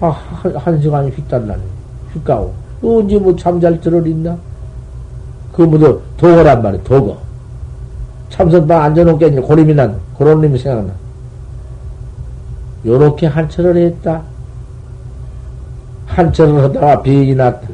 아, 0.00 0.06
한, 0.08 0.56
한 0.56 0.80
시간이 0.80 1.10
휙단다네. 1.10 1.62
휙 2.14 2.24
가고. 2.24 2.61
언제 2.82 3.18
뭐 3.18 3.34
잠잘 3.36 3.80
줄을 3.80 4.06
있나? 4.06 4.36
그 5.52 5.62
뭐도 5.62 6.02
도거란 6.16 6.62
말이야, 6.62 6.82
도거. 6.82 7.16
참선방 8.30 8.82
앉아놓게 8.82 9.28
이제 9.28 9.40
고림이 9.40 9.74
난, 9.74 9.98
그런 10.16 10.40
놈이 10.40 10.58
생각나. 10.58 10.92
요렇게 12.84 13.26
한철을 13.26 13.76
했다. 13.76 14.22
한철을 16.06 16.64
하다가 16.64 17.02
병이 17.02 17.34
났다. 17.34 17.68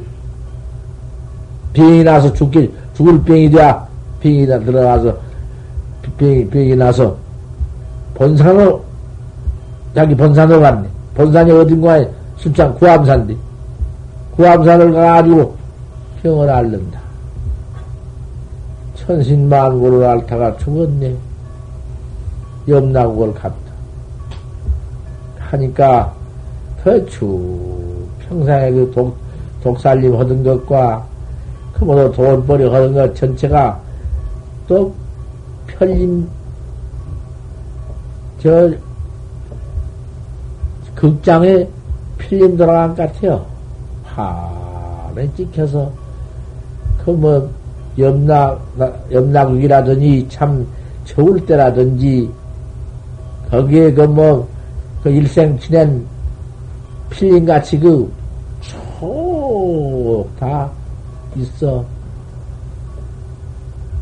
병이 1.73 2.03
나서 2.03 2.31
죽길, 2.33 2.71
죽을 2.93 3.21
병이 3.23 3.49
돼야 3.49 3.87
병이 4.19 4.45
나, 4.45 4.59
들어가서 4.59 5.17
병이, 6.17 6.47
병이 6.49 6.75
나서 6.75 7.15
본산으로, 8.15 8.83
자기 9.95 10.13
본산으로 10.15 10.59
갔네. 10.59 10.87
본산이 11.15 11.51
어딘가에 11.51 12.07
순창 12.37 12.75
구암산데. 12.75 13.48
구암산을 14.39 14.93
가가지고 14.93 15.53
병을 16.23 16.49
앓는다. 16.49 16.97
천신만고를 18.95 20.05
앓다가 20.05 20.55
죽었네. 20.55 21.13
염나국을 22.69 23.33
갔다. 23.33 23.57
하니까 25.39 26.13
더추 26.81 28.07
평상에 28.29 28.71
그 28.71 28.89
독, 28.95 29.17
독살림 29.61 30.17
하던 30.17 30.41
것과 30.41 31.05
그 31.73 31.83
모두 31.83 32.09
돈벌이 32.13 32.63
하던 32.63 32.93
것 32.93 33.13
전체가 33.15 33.77
또 34.69 34.93
편림 35.67 36.29
저 38.41 38.71
극장에 40.95 41.67
필름 42.17 42.55
돌아간 42.55 42.95
것 42.95 43.11
같아요. 43.11 43.58
하에 44.15 45.29
찍혀서 45.35 45.91
그 47.03 47.11
뭐 47.11 47.49
염락 47.97 48.61
염락이라든지 49.11 50.27
참 50.29 50.65
좋을 51.05 51.45
때라든지 51.45 52.29
거기에 53.49 53.91
그 53.93 54.01
뭐 54.03 54.59
그 55.03 55.09
일생 55.09 55.57
지낸 55.59 56.05
필름 57.09 57.45
같이 57.45 57.79
그쭉다 58.99 60.69
있어. 61.37 61.85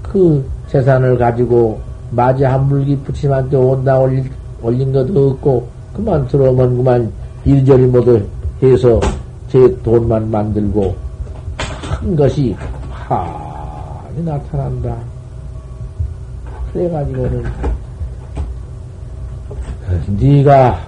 그 0.01 0.43
재산을 0.69 1.17
가지고 1.17 1.79
마지 2.11 2.43
한 2.43 2.67
물기 2.67 2.97
붙이한테 2.97 3.57
온다 3.57 3.99
올린, 3.99 4.29
올린 4.61 4.91
것도 4.91 5.31
없고 5.31 5.67
그만 5.93 6.27
들어오면 6.27 6.77
그만 6.77 7.11
이리저리 7.45 7.85
모두 7.85 8.25
해서 8.63 8.99
제 9.49 9.81
돈만 9.81 10.29
만들고 10.29 10.95
큰 11.99 12.15
것이 12.15 12.55
환히 12.89 14.23
나타난다. 14.23 14.97
그래가지고는 16.73 17.45
네가 20.19 20.79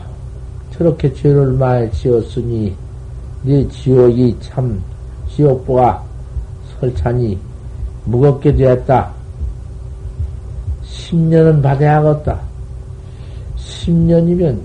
저렇게 0.71 1.13
죄를 1.13 1.53
많이 1.53 1.91
지었으니 1.91 2.75
네 3.43 3.67
지옥이 3.69 4.35
참 4.41 4.81
지옥보가 5.29 6.03
설찬이 6.79 7.37
무겁게 8.05 8.53
되었다. 8.53 9.11
10년은 10.83 11.61
받아야겠다. 11.61 12.39
10년이면, 13.57 14.59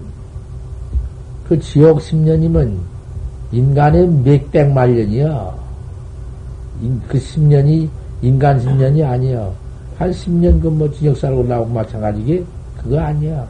그 1.49 1.59
지옥 1.61 1.99
10년이면 1.99 2.77
인간의 3.55 4.09
몇백만 4.09 4.95
년이야. 4.95 5.55
그 7.09 7.19
10년이 7.19 7.89
인간 8.21 8.59
10년이 8.61 9.05
아니야. 9.07 9.49
한 9.97 10.11
10년 10.11 10.61
그뭐 10.61 10.91
지역 10.93 11.17
살고 11.17 11.45
나오고 11.45 11.73
마찬가지게 11.73 12.45
그거 12.77 12.99
아니야. 12.99 13.47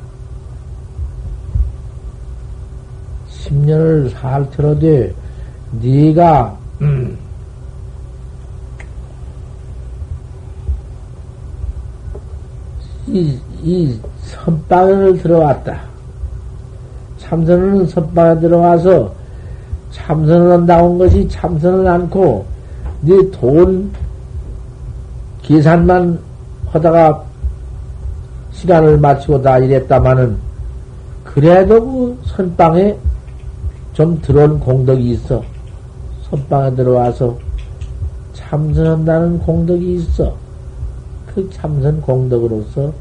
10년을 3.31 4.11
살더라도 4.11 5.11
네가 5.81 6.59
음, 6.83 7.17
이, 13.07 13.38
이 13.62 13.99
선방을 14.23 15.19
들어왔다. 15.23 15.81
참선은 17.19 17.87
선방에 17.87 18.40
들어와서 18.40 19.14
참선을 19.95 20.67
나온 20.67 20.99
것이 20.99 21.29
참선을 21.29 21.87
않고 21.87 22.45
네 23.03 23.31
돈 23.31 23.93
계산만 25.43 26.19
하다가 26.67 27.23
시간을 28.53 28.99
마치고 28.99 29.43
다 29.43 29.59
이랬다마는 29.59 30.37
그래도 31.23 31.85
그 31.85 32.19
선방에 32.25 32.97
좀 33.93 34.21
들어온 34.21 34.59
공덕이 34.59 35.11
있어. 35.13 35.43
선방에 36.29 36.75
들어와서 36.75 37.37
참선한다는 38.33 39.39
공덕이 39.41 39.97
있어. 39.97 40.35
그 41.27 41.49
참선 41.51 42.01
공덕으로서 42.01 42.93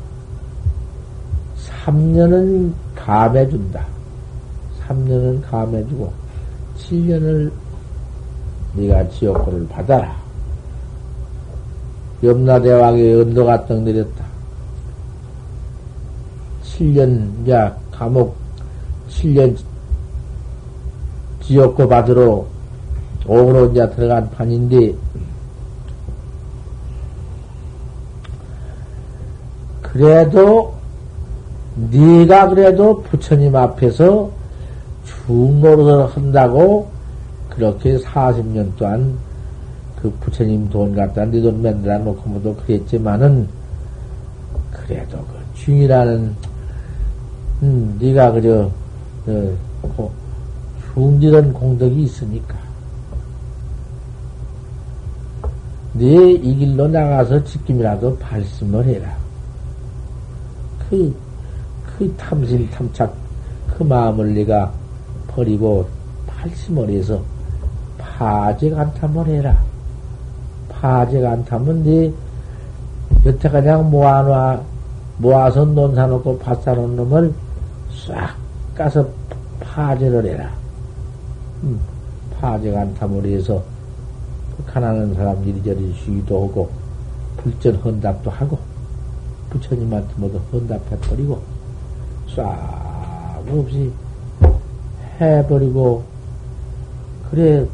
3년은 1.86 2.72
감해준다. 2.96 3.86
3년은 4.88 5.42
감해주고 5.50 6.23
7년을 6.84 7.52
네가 8.76 9.10
지옥고를 9.10 9.67
받아라. 9.67 10.15
염라대왕의 12.24 13.22
은도가 13.22 13.65
떡 13.65 13.82
내렸다. 13.82 14.26
7년, 16.63 17.50
야, 17.50 17.76
감옥 17.91 18.36
7년 19.10 19.56
지옥고 21.41 21.88
받으러 21.88 22.46
옥으로 23.28 23.72
이제 23.72 23.89
들어간 23.91 24.30
판인데, 24.32 24.96
그래도 29.82 30.74
네가 31.91 32.50
그래도 32.50 33.02
부처님 33.04 33.56
앞에서 33.56 34.32
중노릇을 35.06 36.16
한다고 36.16 36.89
그렇게 37.50 37.98
40년 37.98 38.76
동안 38.78 39.18
그 40.02 40.10
부처님 40.20 40.70
돈 40.70 40.96
갖다 40.96 41.24
네 41.26 41.42
돈 41.42 41.62
만들어 41.62 41.98
놓고 42.00 42.30
뭐도 42.30 42.56
그랬지만은 42.58 43.48
그래도 44.72 45.18
그 45.18 45.60
중이라는 45.62 46.36
음, 47.63 47.98
네가 48.02 48.32
그저 48.34 48.70
어, 49.84 50.12
중지런 50.94 51.54
공덕이 51.54 52.04
있으니까 52.04 52.58
네 55.94 56.34
이 56.34 56.56
길로 56.56 56.88
나가서 56.88 57.44
지킴이라도 57.44 58.18
발심을 58.18 58.84
해라. 58.86 59.16
그, 60.89 61.16
그 61.86 62.13
탐심, 62.18 62.68
탐착, 62.72 63.16
그 63.68 63.84
마음을 63.84 64.34
네가 64.34 64.72
버리고 65.36 65.88
해서 66.89 67.22
파직 67.98 68.78
안탐을 68.78 69.28
해라. 69.28 69.58
파직 70.69 71.26
안탐은 71.26 71.84
네 71.84 72.13
여태 73.26 73.50
그냥 73.50 73.89
모아놔, 73.89 74.62
모아서 75.17 75.63
논 75.65 75.96
사놓고 75.96 76.39
밭 76.39 76.62
사놓은 76.63 76.96
놈을 76.96 77.34
싹 78.08 78.36
가서 78.76 79.08
파제를 79.60 80.26
해라. 80.26 80.52
음, 81.63 81.80
파제 82.39 82.76
안탐을 82.76 83.26
해서 83.26 83.63
그 84.58 84.74
가난한 84.74 85.13
사람 85.15 85.48
이리저리 85.48 85.93
쉬기도 85.93 86.48
하고 86.48 86.69
불전 87.38 87.76
헌답도 87.78 88.30
하고 88.30 88.60
부처님한테 89.50 90.13
모두 90.17 90.39
헌답해버리고 90.52 91.41
싹 92.36 93.43
없이 93.50 93.91
해버리고 95.24 96.04
그래 97.30 97.66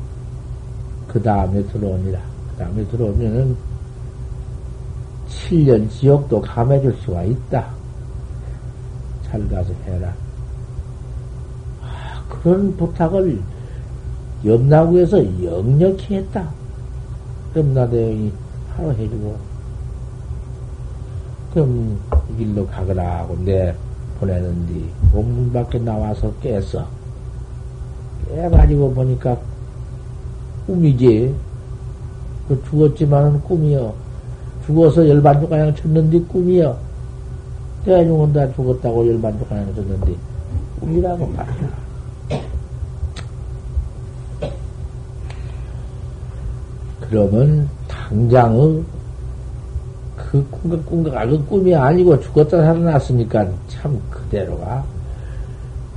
그 1.08 1.22
다음에 1.22 1.64
들어오니라 1.64 2.20
그 2.52 2.64
다음에 2.64 2.86
들어오면은 2.86 3.70
7년 5.30 5.90
지옥도 5.90 6.42
감해줄 6.42 6.96
수가 7.04 7.24
있다. 7.24 7.70
잘 9.24 9.48
가서 9.48 9.74
해라. 9.86 10.14
아, 11.82 12.24
그런 12.28 12.76
부탁을 12.76 13.40
염나구에서 14.46 15.44
역력히 15.44 16.16
했다. 16.16 16.50
염나대왕이 17.56 18.32
하루 18.76 18.92
해주고. 18.92 19.38
그럼 21.54 22.00
이 22.34 22.38
길로 22.38 22.66
가거라 22.68 23.20
하고 23.20 23.38
내 23.44 23.76
보내는디 24.20 24.90
옥문 25.14 25.52
밖에 25.52 25.80
나와서 25.80 26.32
깼어. 26.42 26.99
깨가지고 28.30 28.94
보니까 28.94 29.38
꿈이지. 30.68 31.36
그 32.48 32.64
죽었지만은 32.70 33.42
꿈이여. 33.42 33.94
죽어서 34.66 35.08
열반죽가량 35.08 35.76
쳤는데 35.76 36.20
꿈이여. 36.22 36.78
대중은 37.86 38.34
다 38.34 38.52
죽었다고 38.54 39.08
열반죽가량 39.08 39.76
쳤는데 39.76 40.16
꿈이라고 40.80 41.28
말이야. 41.28 41.90
그러면 47.02 47.68
당장의 47.88 48.84
그 50.16 50.46
꿈과 50.52 50.78
꿈과 50.84 51.26
그 51.26 51.44
꿈이 51.46 51.74
아니고 51.76 52.20
죽었다 52.20 52.62
살아났으니까 52.62 53.48
참 53.68 54.00
그대로가 54.12 54.84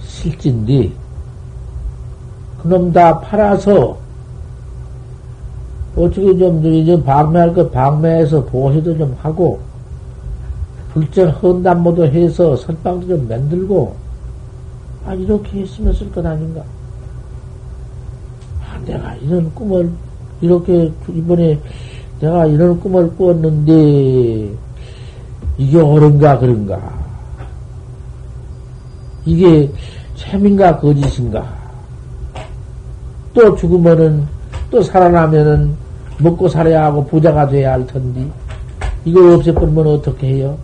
실진디 0.01 1.02
그놈 2.63 2.93
다 2.93 3.19
팔아서 3.21 3.97
어떻게 5.97 6.37
좀, 6.39 6.63
좀 6.87 7.03
방매할 7.05 7.53
것 7.53 7.71
방매해서 7.71 8.45
보호도 8.45 8.97
좀 8.97 9.17
하고, 9.21 9.61
불정 10.93 11.29
헌담모도 11.31 12.07
해서 12.07 12.57
선방도 12.57 13.09
좀 13.09 13.29
만들고, 13.29 13.95
아, 15.05 15.15
이렇게 15.15 15.61
했으면 15.61 15.93
쓸 15.93 16.11
것 16.13 16.25
아닌가. 16.25 16.63
아, 18.61 18.79
내가 18.87 19.15
이런 19.17 19.53
꿈을, 19.55 19.91
이렇게, 20.41 20.91
이번에 21.09 21.59
내가 22.21 22.47
이런 22.47 22.79
꿈을 22.81 23.15
꾸었는데, 23.17 24.51
이게 25.59 25.81
옳은가, 25.81 26.39
그런가. 26.39 26.81
이게 29.25 29.71
참인가, 30.17 30.79
거짓인가. 30.79 31.62
또 33.35 33.55
죽으면은, 33.57 34.27
또 34.71 34.83
살아나면은, 34.83 35.75
먹고 36.19 36.49
살아야 36.49 36.85
하고 36.85 37.05
부자가 37.05 37.49
돼야 37.49 37.73
할 37.73 37.87
텐데, 37.87 38.27
이걸 39.05 39.33
없애버리면 39.35 39.87
어떻게 39.87 40.29
해요? 40.29 40.57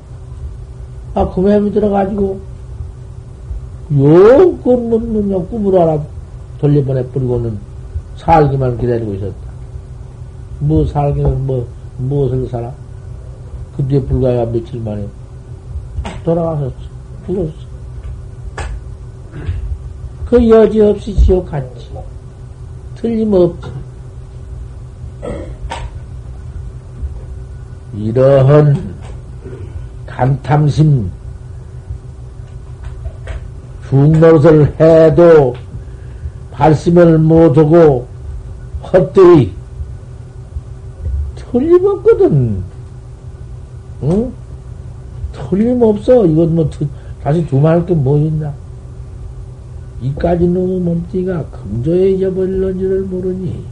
아, 1.15 1.29
들어가지고, 1.73 2.41
요, 3.99 4.59
그, 4.63 4.71
뭐, 4.71 4.99
뭐, 4.99 5.49
꿈으로 5.49 5.81
하나 5.81 6.03
돌려보내버리고는 6.61 7.59
살기만 8.17 8.79
기다리고 8.79 9.15
있었다. 9.15 9.49
뭐, 10.61 10.85
살기는 10.87 11.47
뭐, 11.47 11.67
무엇을 11.99 12.49
살아? 12.49 12.73
그 13.77 13.87
뒤에 13.87 14.01
불과야 14.03 14.45
며칠 14.45 14.81
만에 14.81 15.07
돌아와서 16.25 16.71
죽었어. 17.27 17.53
그 20.27 20.49
여지없이 20.49 21.15
지옥 21.15 21.47
갔지. 21.47 21.88
틀림없지. 23.01 23.71
이러한 27.95 28.95
간탐심, 30.07 31.11
중노릇을 33.89 34.75
해도 34.81 35.55
발심을 36.53 37.19
못하고 37.19 38.07
헛되이 38.83 39.53
틀림없거든. 41.37 42.63
응? 44.03 44.33
틀림없어. 45.33 46.27
이건 46.27 46.55
뭐, 46.55 46.71
다시 47.23 47.47
두말할 47.47 47.87
게 47.87 47.95
뭐 47.95 48.19
있나? 48.19 48.53
이까지 50.01 50.47
놈의 50.47 50.81
몸띠가 50.81 51.45
금조에 51.47 52.19
줄을 52.19 53.03
모르니, 53.03 53.65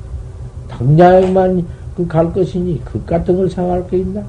당장만 0.68 1.64
그 1.96 2.06
갈 2.06 2.32
것이니, 2.32 2.82
그 2.84 3.02
같은 3.06 3.36
걸 3.36 3.48
상할 3.48 3.86
게 3.88 3.98
있나? 3.98 4.22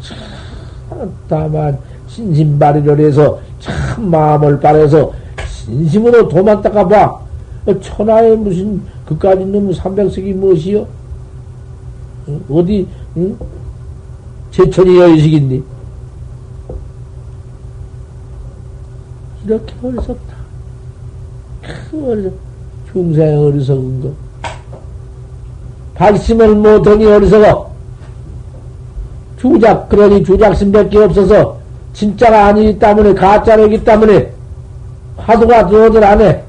참, 0.00 1.10
다만, 1.28 1.78
신심발휘를 2.08 3.00
해서, 3.00 3.40
참 3.60 4.10
마음을 4.10 4.60
바래서, 4.60 5.12
신심으로 5.48 6.28
도만 6.28 6.60
닦아봐. 6.60 7.22
천하에 7.80 8.34
무슨, 8.36 8.82
그까지 9.06 9.44
놈의 9.44 9.74
삼백석이 9.74 10.34
무엇이요? 10.34 10.86
어디, 12.50 12.86
응? 13.16 13.38
제천이 14.50 14.98
여의식인데. 14.98 15.62
이렇게 19.46 19.74
어리석다. 19.82 20.41
큰 21.62 22.10
어리석, 22.10 22.32
중생 22.92 23.38
어리석은 23.38 24.00
거. 24.02 24.10
발심을 25.94 26.56
못하니 26.56 27.06
어리석어. 27.06 27.70
주작, 29.38 29.88
그러니 29.88 30.22
주작심밖에 30.24 30.98
없어서, 30.98 31.58
진짜가 31.92 32.46
아니기 32.46 32.78
때문에, 32.78 33.14
가짜이기 33.14 33.84
때문에, 33.84 34.32
화두가 35.16 35.68
들어오들 35.68 36.02
안 36.04 36.20
해. 36.20 36.42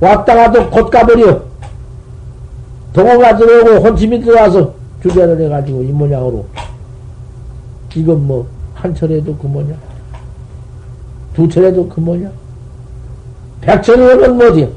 왔다가도 0.00 0.70
곧 0.70 0.90
가버려. 0.90 1.42
동호가 2.92 3.36
들어오고 3.36 3.86
혼침이 3.86 4.20
들어와서 4.20 4.72
주변을 5.02 5.40
해가지고 5.40 5.82
이 5.82 5.86
모양으로. 5.86 6.46
이건 7.94 8.26
뭐, 8.26 8.46
한 8.74 8.94
철에도 8.94 9.36
그 9.36 9.46
뭐냐? 9.46 9.74
두 11.34 11.48
철에도 11.48 11.88
그 11.88 12.00
뭐냐? 12.00 12.30
백철이면 13.64 14.36
뭐지? 14.36 14.72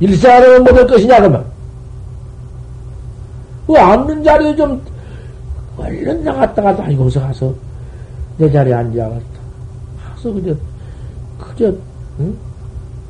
일생하면 0.00 0.64
못할 0.64 0.86
것이냐, 0.86 1.18
그러면. 1.18 1.44
그 3.66 3.74
앉는 3.74 4.22
자리에 4.24 4.56
좀, 4.56 4.82
얼른 5.76 6.24
나갔다가 6.24 6.76
다니고서 6.76 7.20
가서, 7.20 7.54
내 8.38 8.50
자리에 8.50 8.74
앉아갔다. 8.74 9.22
가서 10.04 10.32
그저, 10.32 10.54
그저, 11.38 11.74
응? 12.20 12.36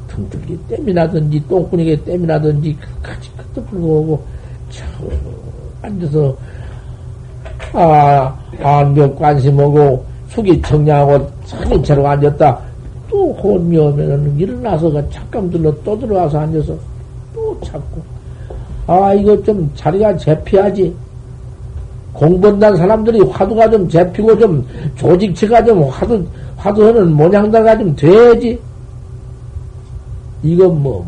등줄기 0.08 0.58
땜이 0.68 0.92
나든지, 0.92 1.42
똥꾸니게 1.48 2.04
땜이 2.04 2.26
나든지, 2.26 2.76
같이 3.02 3.30
끝도 3.37 3.64
불고오고, 3.64 4.24
저, 4.70 4.85
앉아서, 5.82 6.37
아, 7.72 8.37
안벽 8.62 9.16
관심하고, 9.18 10.04
숙이 10.28 10.61
청량하고, 10.62 11.30
채로 11.82 12.06
앉았다. 12.06 12.71
또 13.12 13.31
혼미 13.35 13.77
오면은 13.77 14.38
일어나서 14.38 14.90
잠깐 15.11 15.51
들러 15.51 15.70
또 15.85 15.98
들어와서 15.98 16.38
앉아서 16.38 16.75
또 17.35 17.61
찾고. 17.61 18.01
아, 18.87 19.12
이거 19.12 19.40
좀 19.42 19.70
자리가 19.75 20.16
재피하지. 20.16 20.94
공부한다는 22.14 22.79
사람들이 22.79 23.20
화두가 23.20 23.70
좀 23.70 23.88
재피고 23.88 24.38
좀 24.38 24.66
조직체가 24.96 25.62
좀 25.64 25.83
화두, 25.85 26.25
화두하는 26.57 27.12
모양다가 27.12 27.77
좀 27.77 27.94
돼야지. 27.94 28.59
이건 30.42 30.83
뭐, 30.83 31.07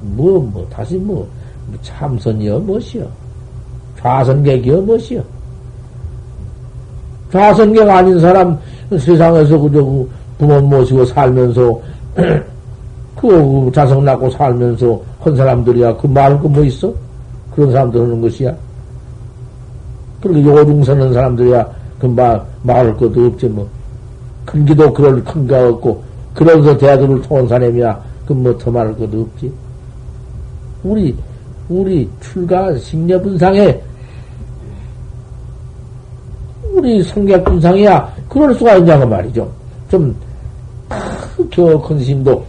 뭐, 0.00 0.40
뭐, 0.40 0.50
뭐 0.52 0.66
다시 0.68 0.96
뭐, 0.96 1.26
참선이여, 1.80 2.58
무엇이여. 2.58 3.06
좌선객이여, 3.98 4.80
무엇이여. 4.80 5.22
좌선객 7.32 7.88
아닌 7.88 8.18
사람, 8.18 8.58
세상에서 8.90 9.58
그저 9.58 9.84
그 9.84 10.08
부모 10.38 10.60
모시고 10.60 11.04
살면서, 11.04 11.80
그 13.16 13.70
자성 13.74 14.04
낳고 14.04 14.30
살면서 14.30 15.00
한 15.20 15.36
사람들이야. 15.36 15.96
그 15.96 16.06
말할 16.06 16.40
거뭐 16.40 16.64
있어? 16.64 16.92
그런 17.54 17.72
사람들 17.72 18.00
하는 18.00 18.20
것이야. 18.20 18.54
그렇게 20.20 20.44
요중 20.44 20.84
서는 20.84 21.12
사람들이야. 21.12 21.66
그 21.98 22.06
말, 22.06 22.40
말할 22.62 22.96
것도 22.96 23.26
없지, 23.26 23.48
뭐. 23.48 23.68
큰 24.44 24.64
기도 24.64 24.92
그럴 24.92 25.22
큰가 25.24 25.68
없고, 25.68 26.02
그러면서 26.34 26.76
대학을 26.76 27.20
통한 27.22 27.48
사람이야. 27.48 28.08
그 28.28 28.34
뭐 28.34 28.56
더 28.58 28.70
말할 28.70 28.94
것도 28.98 29.22
없지. 29.22 29.50
우리, 30.84 31.16
우리 31.68 32.08
출가 32.20 32.76
식례분상에 32.76 33.80
우리 36.74 37.02
성격분상이야 37.02 38.14
그럴 38.28 38.54
수가 38.54 38.76
있냐고 38.76 39.06
말이죠. 39.06 39.50
좀, 39.90 40.14
큰 41.46 41.98
스님도 42.00 42.44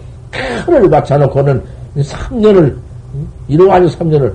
큰을 0.65 0.89
받쳐놓고는 0.89 1.63
3년을, 1.97 2.75
이루어가지고 3.47 4.03
3년을. 4.03 4.33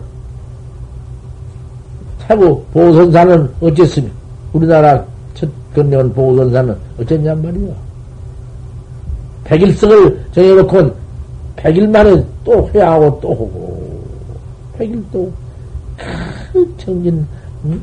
태고 2.27 2.65
보선사는 2.73 3.51
어쨌으면, 3.61 4.11
우리나라 4.53 5.05
첫 5.35 5.49
건네온 5.75 6.13
보선사는 6.13 6.77
어쨌냔 7.01 7.43
말이야. 7.43 7.73
백일석을 9.45 10.25
정해놓고 10.33 10.91
백일 11.57 11.89
만에 11.89 12.25
또 12.45 12.69
회하고 12.75 13.21
또 13.21 13.31
하고, 13.33 14.05
백일 14.79 15.05
또, 15.13 15.31
그 16.53 16.75
정진, 16.79 17.27
응? 17.67 17.81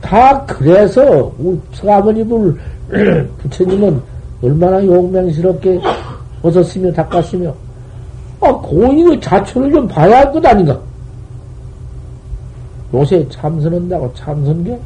다 0.00 0.44
그래서 0.46 1.32
우리 1.38 1.60
서아버님을 1.72 2.56
부처님은 3.38 4.00
얼마나 4.42 4.84
용맹스럽게 4.84 5.80
벗었으며 6.42 6.92
닦았으며 6.92 7.54
아 8.40 8.52
고인의 8.52 9.20
자초를 9.20 9.72
좀 9.72 9.88
봐야 9.88 10.18
할 10.18 10.32
것 10.32 10.44
아닌가? 10.44 10.78
요새 12.94 13.26
참선한다고 13.30 14.12
참선게? 14.14 14.78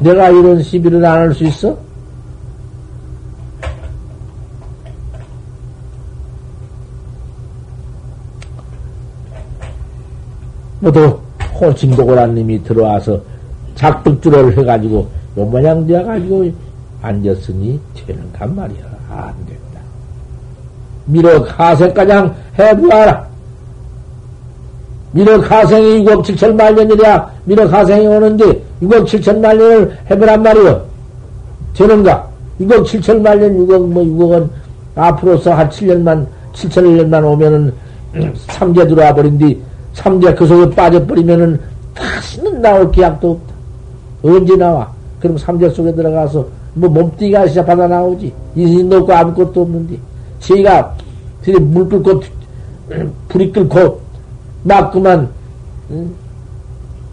내가 0.00 0.30
이런 0.30 0.62
시비를 0.62 1.04
안 1.04 1.18
할 1.18 1.34
수 1.34 1.44
있어? 1.44 1.76
모두 10.80 11.18
호칭도고라님이 11.60 12.62
들어와서 12.64 13.20
작득주를 13.74 14.56
해가지고 14.58 15.08
요 15.38 15.44
모양 15.44 15.86
되어가지고 15.86 16.50
앉았으니 17.02 17.80
되는간 18.06 18.54
말이야. 18.54 18.84
안 19.10 19.34
된다. 19.46 19.80
미륵 21.06 21.58
하세가장 21.58 22.34
해보아라. 22.58 23.32
민어 25.12 25.40
가생이 25.40 26.04
6억 26.04 26.22
7천 26.24 26.54
만년이랴 26.54 27.30
민어 27.44 27.68
가생이 27.68 28.06
오는데 28.06 28.44
6억 28.82 29.04
7천 29.04 29.40
만년을 29.40 29.98
해보란 30.10 30.42
말이요. 30.42 30.82
되는가? 31.74 32.28
6억 32.60 32.84
7천 32.84 33.20
만년 33.20 33.56
6억 33.58 33.88
뭐 33.88 34.02
6억은 34.02 34.48
앞으로서 34.94 35.52
한 35.52 35.68
7년만 35.68 36.26
7천 36.54 36.82
1년만 36.82 37.24
오면은 37.30 37.72
삼재 38.48 38.86
들어와 38.86 39.14
버린뒤 39.14 39.60
삼재 39.94 40.34
그 40.34 40.46
속에 40.46 40.74
빠져버리면은 40.74 41.60
다시는 41.94 42.62
나올 42.62 42.90
기약도 42.90 43.32
없다. 43.32 43.54
언제 44.22 44.56
나와? 44.56 44.90
그럼 45.22 45.38
삼재 45.38 45.70
속에 45.70 45.94
들어가서 45.94 46.44
뭐 46.74 46.90
몸띠가 46.90 47.46
시작 47.46 47.64
받아 47.64 47.86
나오지. 47.86 48.32
인신 48.56 48.88
놓고 48.88 49.12
아무것도 49.12 49.62
없는데. 49.62 49.96
저희가 50.40 50.96
물 51.60 51.88
끓고 51.88 52.20
불이 53.28 53.52
끓고 53.52 54.00
막 54.64 54.90
그만 54.90 55.28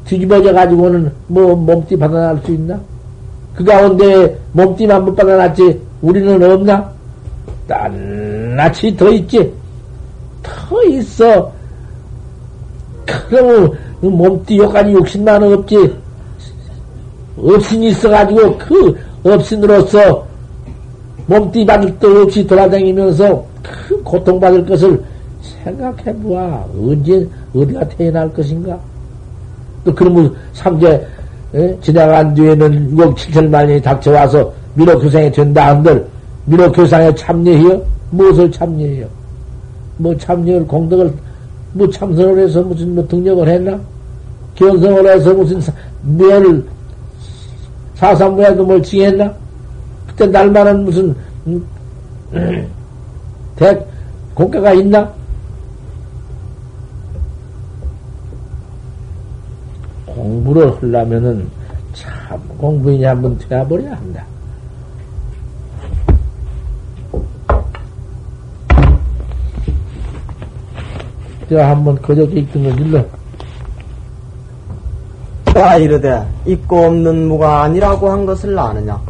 뒤집어져 0.05 0.51
가지고는 0.51 1.11
뭐 1.27 1.55
몸띠 1.55 1.95
받아날 1.97 2.41
수 2.43 2.51
있나? 2.51 2.79
그 3.53 3.63
가운데 3.63 4.35
몸띠만 4.53 5.05
못 5.05 5.15
받아놨지 5.15 5.79
우리는 6.01 6.51
없나? 6.51 6.91
낱낱이 7.67 8.97
더 8.97 9.11
있지. 9.11 9.53
더 10.41 10.83
있어. 10.85 11.51
그러면 13.05 13.71
몸띠 14.01 14.59
효과니 14.59 14.93
욕심만 14.93 15.43
없지. 15.43 15.95
없신이 17.43 17.89
있어가지고 17.89 18.57
그 18.57 18.95
없신으로서 19.23 20.27
몸띠 21.27 21.65
받을 21.65 21.97
것 21.99 22.07
없이 22.23 22.45
돌아다니면서 22.45 23.45
큰 23.61 24.03
고통받을 24.03 24.65
것을 24.65 25.01
생각해 25.63 26.15
보아. 26.21 26.65
언제, 26.75 27.27
어디가 27.55 27.87
태어날 27.89 28.31
것인가? 28.33 28.79
또 29.83 29.93
그러면 29.93 30.33
삼재, 30.53 31.05
에? 31.53 31.77
지나간 31.81 32.33
뒤에는 32.33 32.95
6억 32.95 33.15
7천만 33.15 33.65
년이 33.65 33.81
닥쳐와서 33.81 34.51
민호교상이 34.73 35.31
된다 35.31 35.67
한들, 35.67 36.05
민호교상에 36.45 37.13
참여해요? 37.15 37.81
무엇을 38.11 38.51
참여해요? 38.51 39.07
뭐 39.97 40.15
참여를, 40.17 40.65
공덕을, 40.65 41.13
뭐 41.73 41.89
참선을 41.89 42.39
해서 42.39 42.61
무슨 42.61 42.95
뭐 42.95 43.07
등력을 43.07 43.47
했나? 43.47 43.79
견성을 44.55 45.07
해서 45.07 45.33
무슨 45.33 45.61
뭘, 46.01 46.63
사삼무에도 47.99 48.65
뭘 48.65 48.81
지했나? 48.81 49.33
그때 50.07 50.25
날만한 50.25 50.85
무슨, 50.85 51.13
음, 51.45 51.67
대, 53.57 53.85
공과가 54.33 54.71
있나? 54.71 55.13
공부를 60.05 60.77
하려면은 60.77 61.49
참 61.91 62.39
공부인이 62.57 63.03
한번 63.03 63.37
되어버려야 63.37 63.91
한다. 63.91 64.25
제가 71.49 71.71
한번 71.71 72.01
거저께 72.01 72.39
있던 72.41 72.63
걸 72.63 72.79
일러. 72.79 73.18
가 75.59 75.75
이르되 75.75 76.25
있고 76.45 76.85
없는 76.85 77.27
무가 77.27 77.63
아니라고 77.63 78.09
한 78.09 78.25
것을 78.25 78.57
아느냐? 78.57 79.01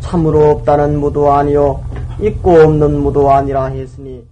참으로 0.00 0.50
없다는 0.50 0.98
무도 0.98 1.32
아니요 1.32 1.80
있고 2.20 2.54
없는 2.54 3.02
무도 3.02 3.30
아니라 3.30 3.66
했으니 3.66 4.26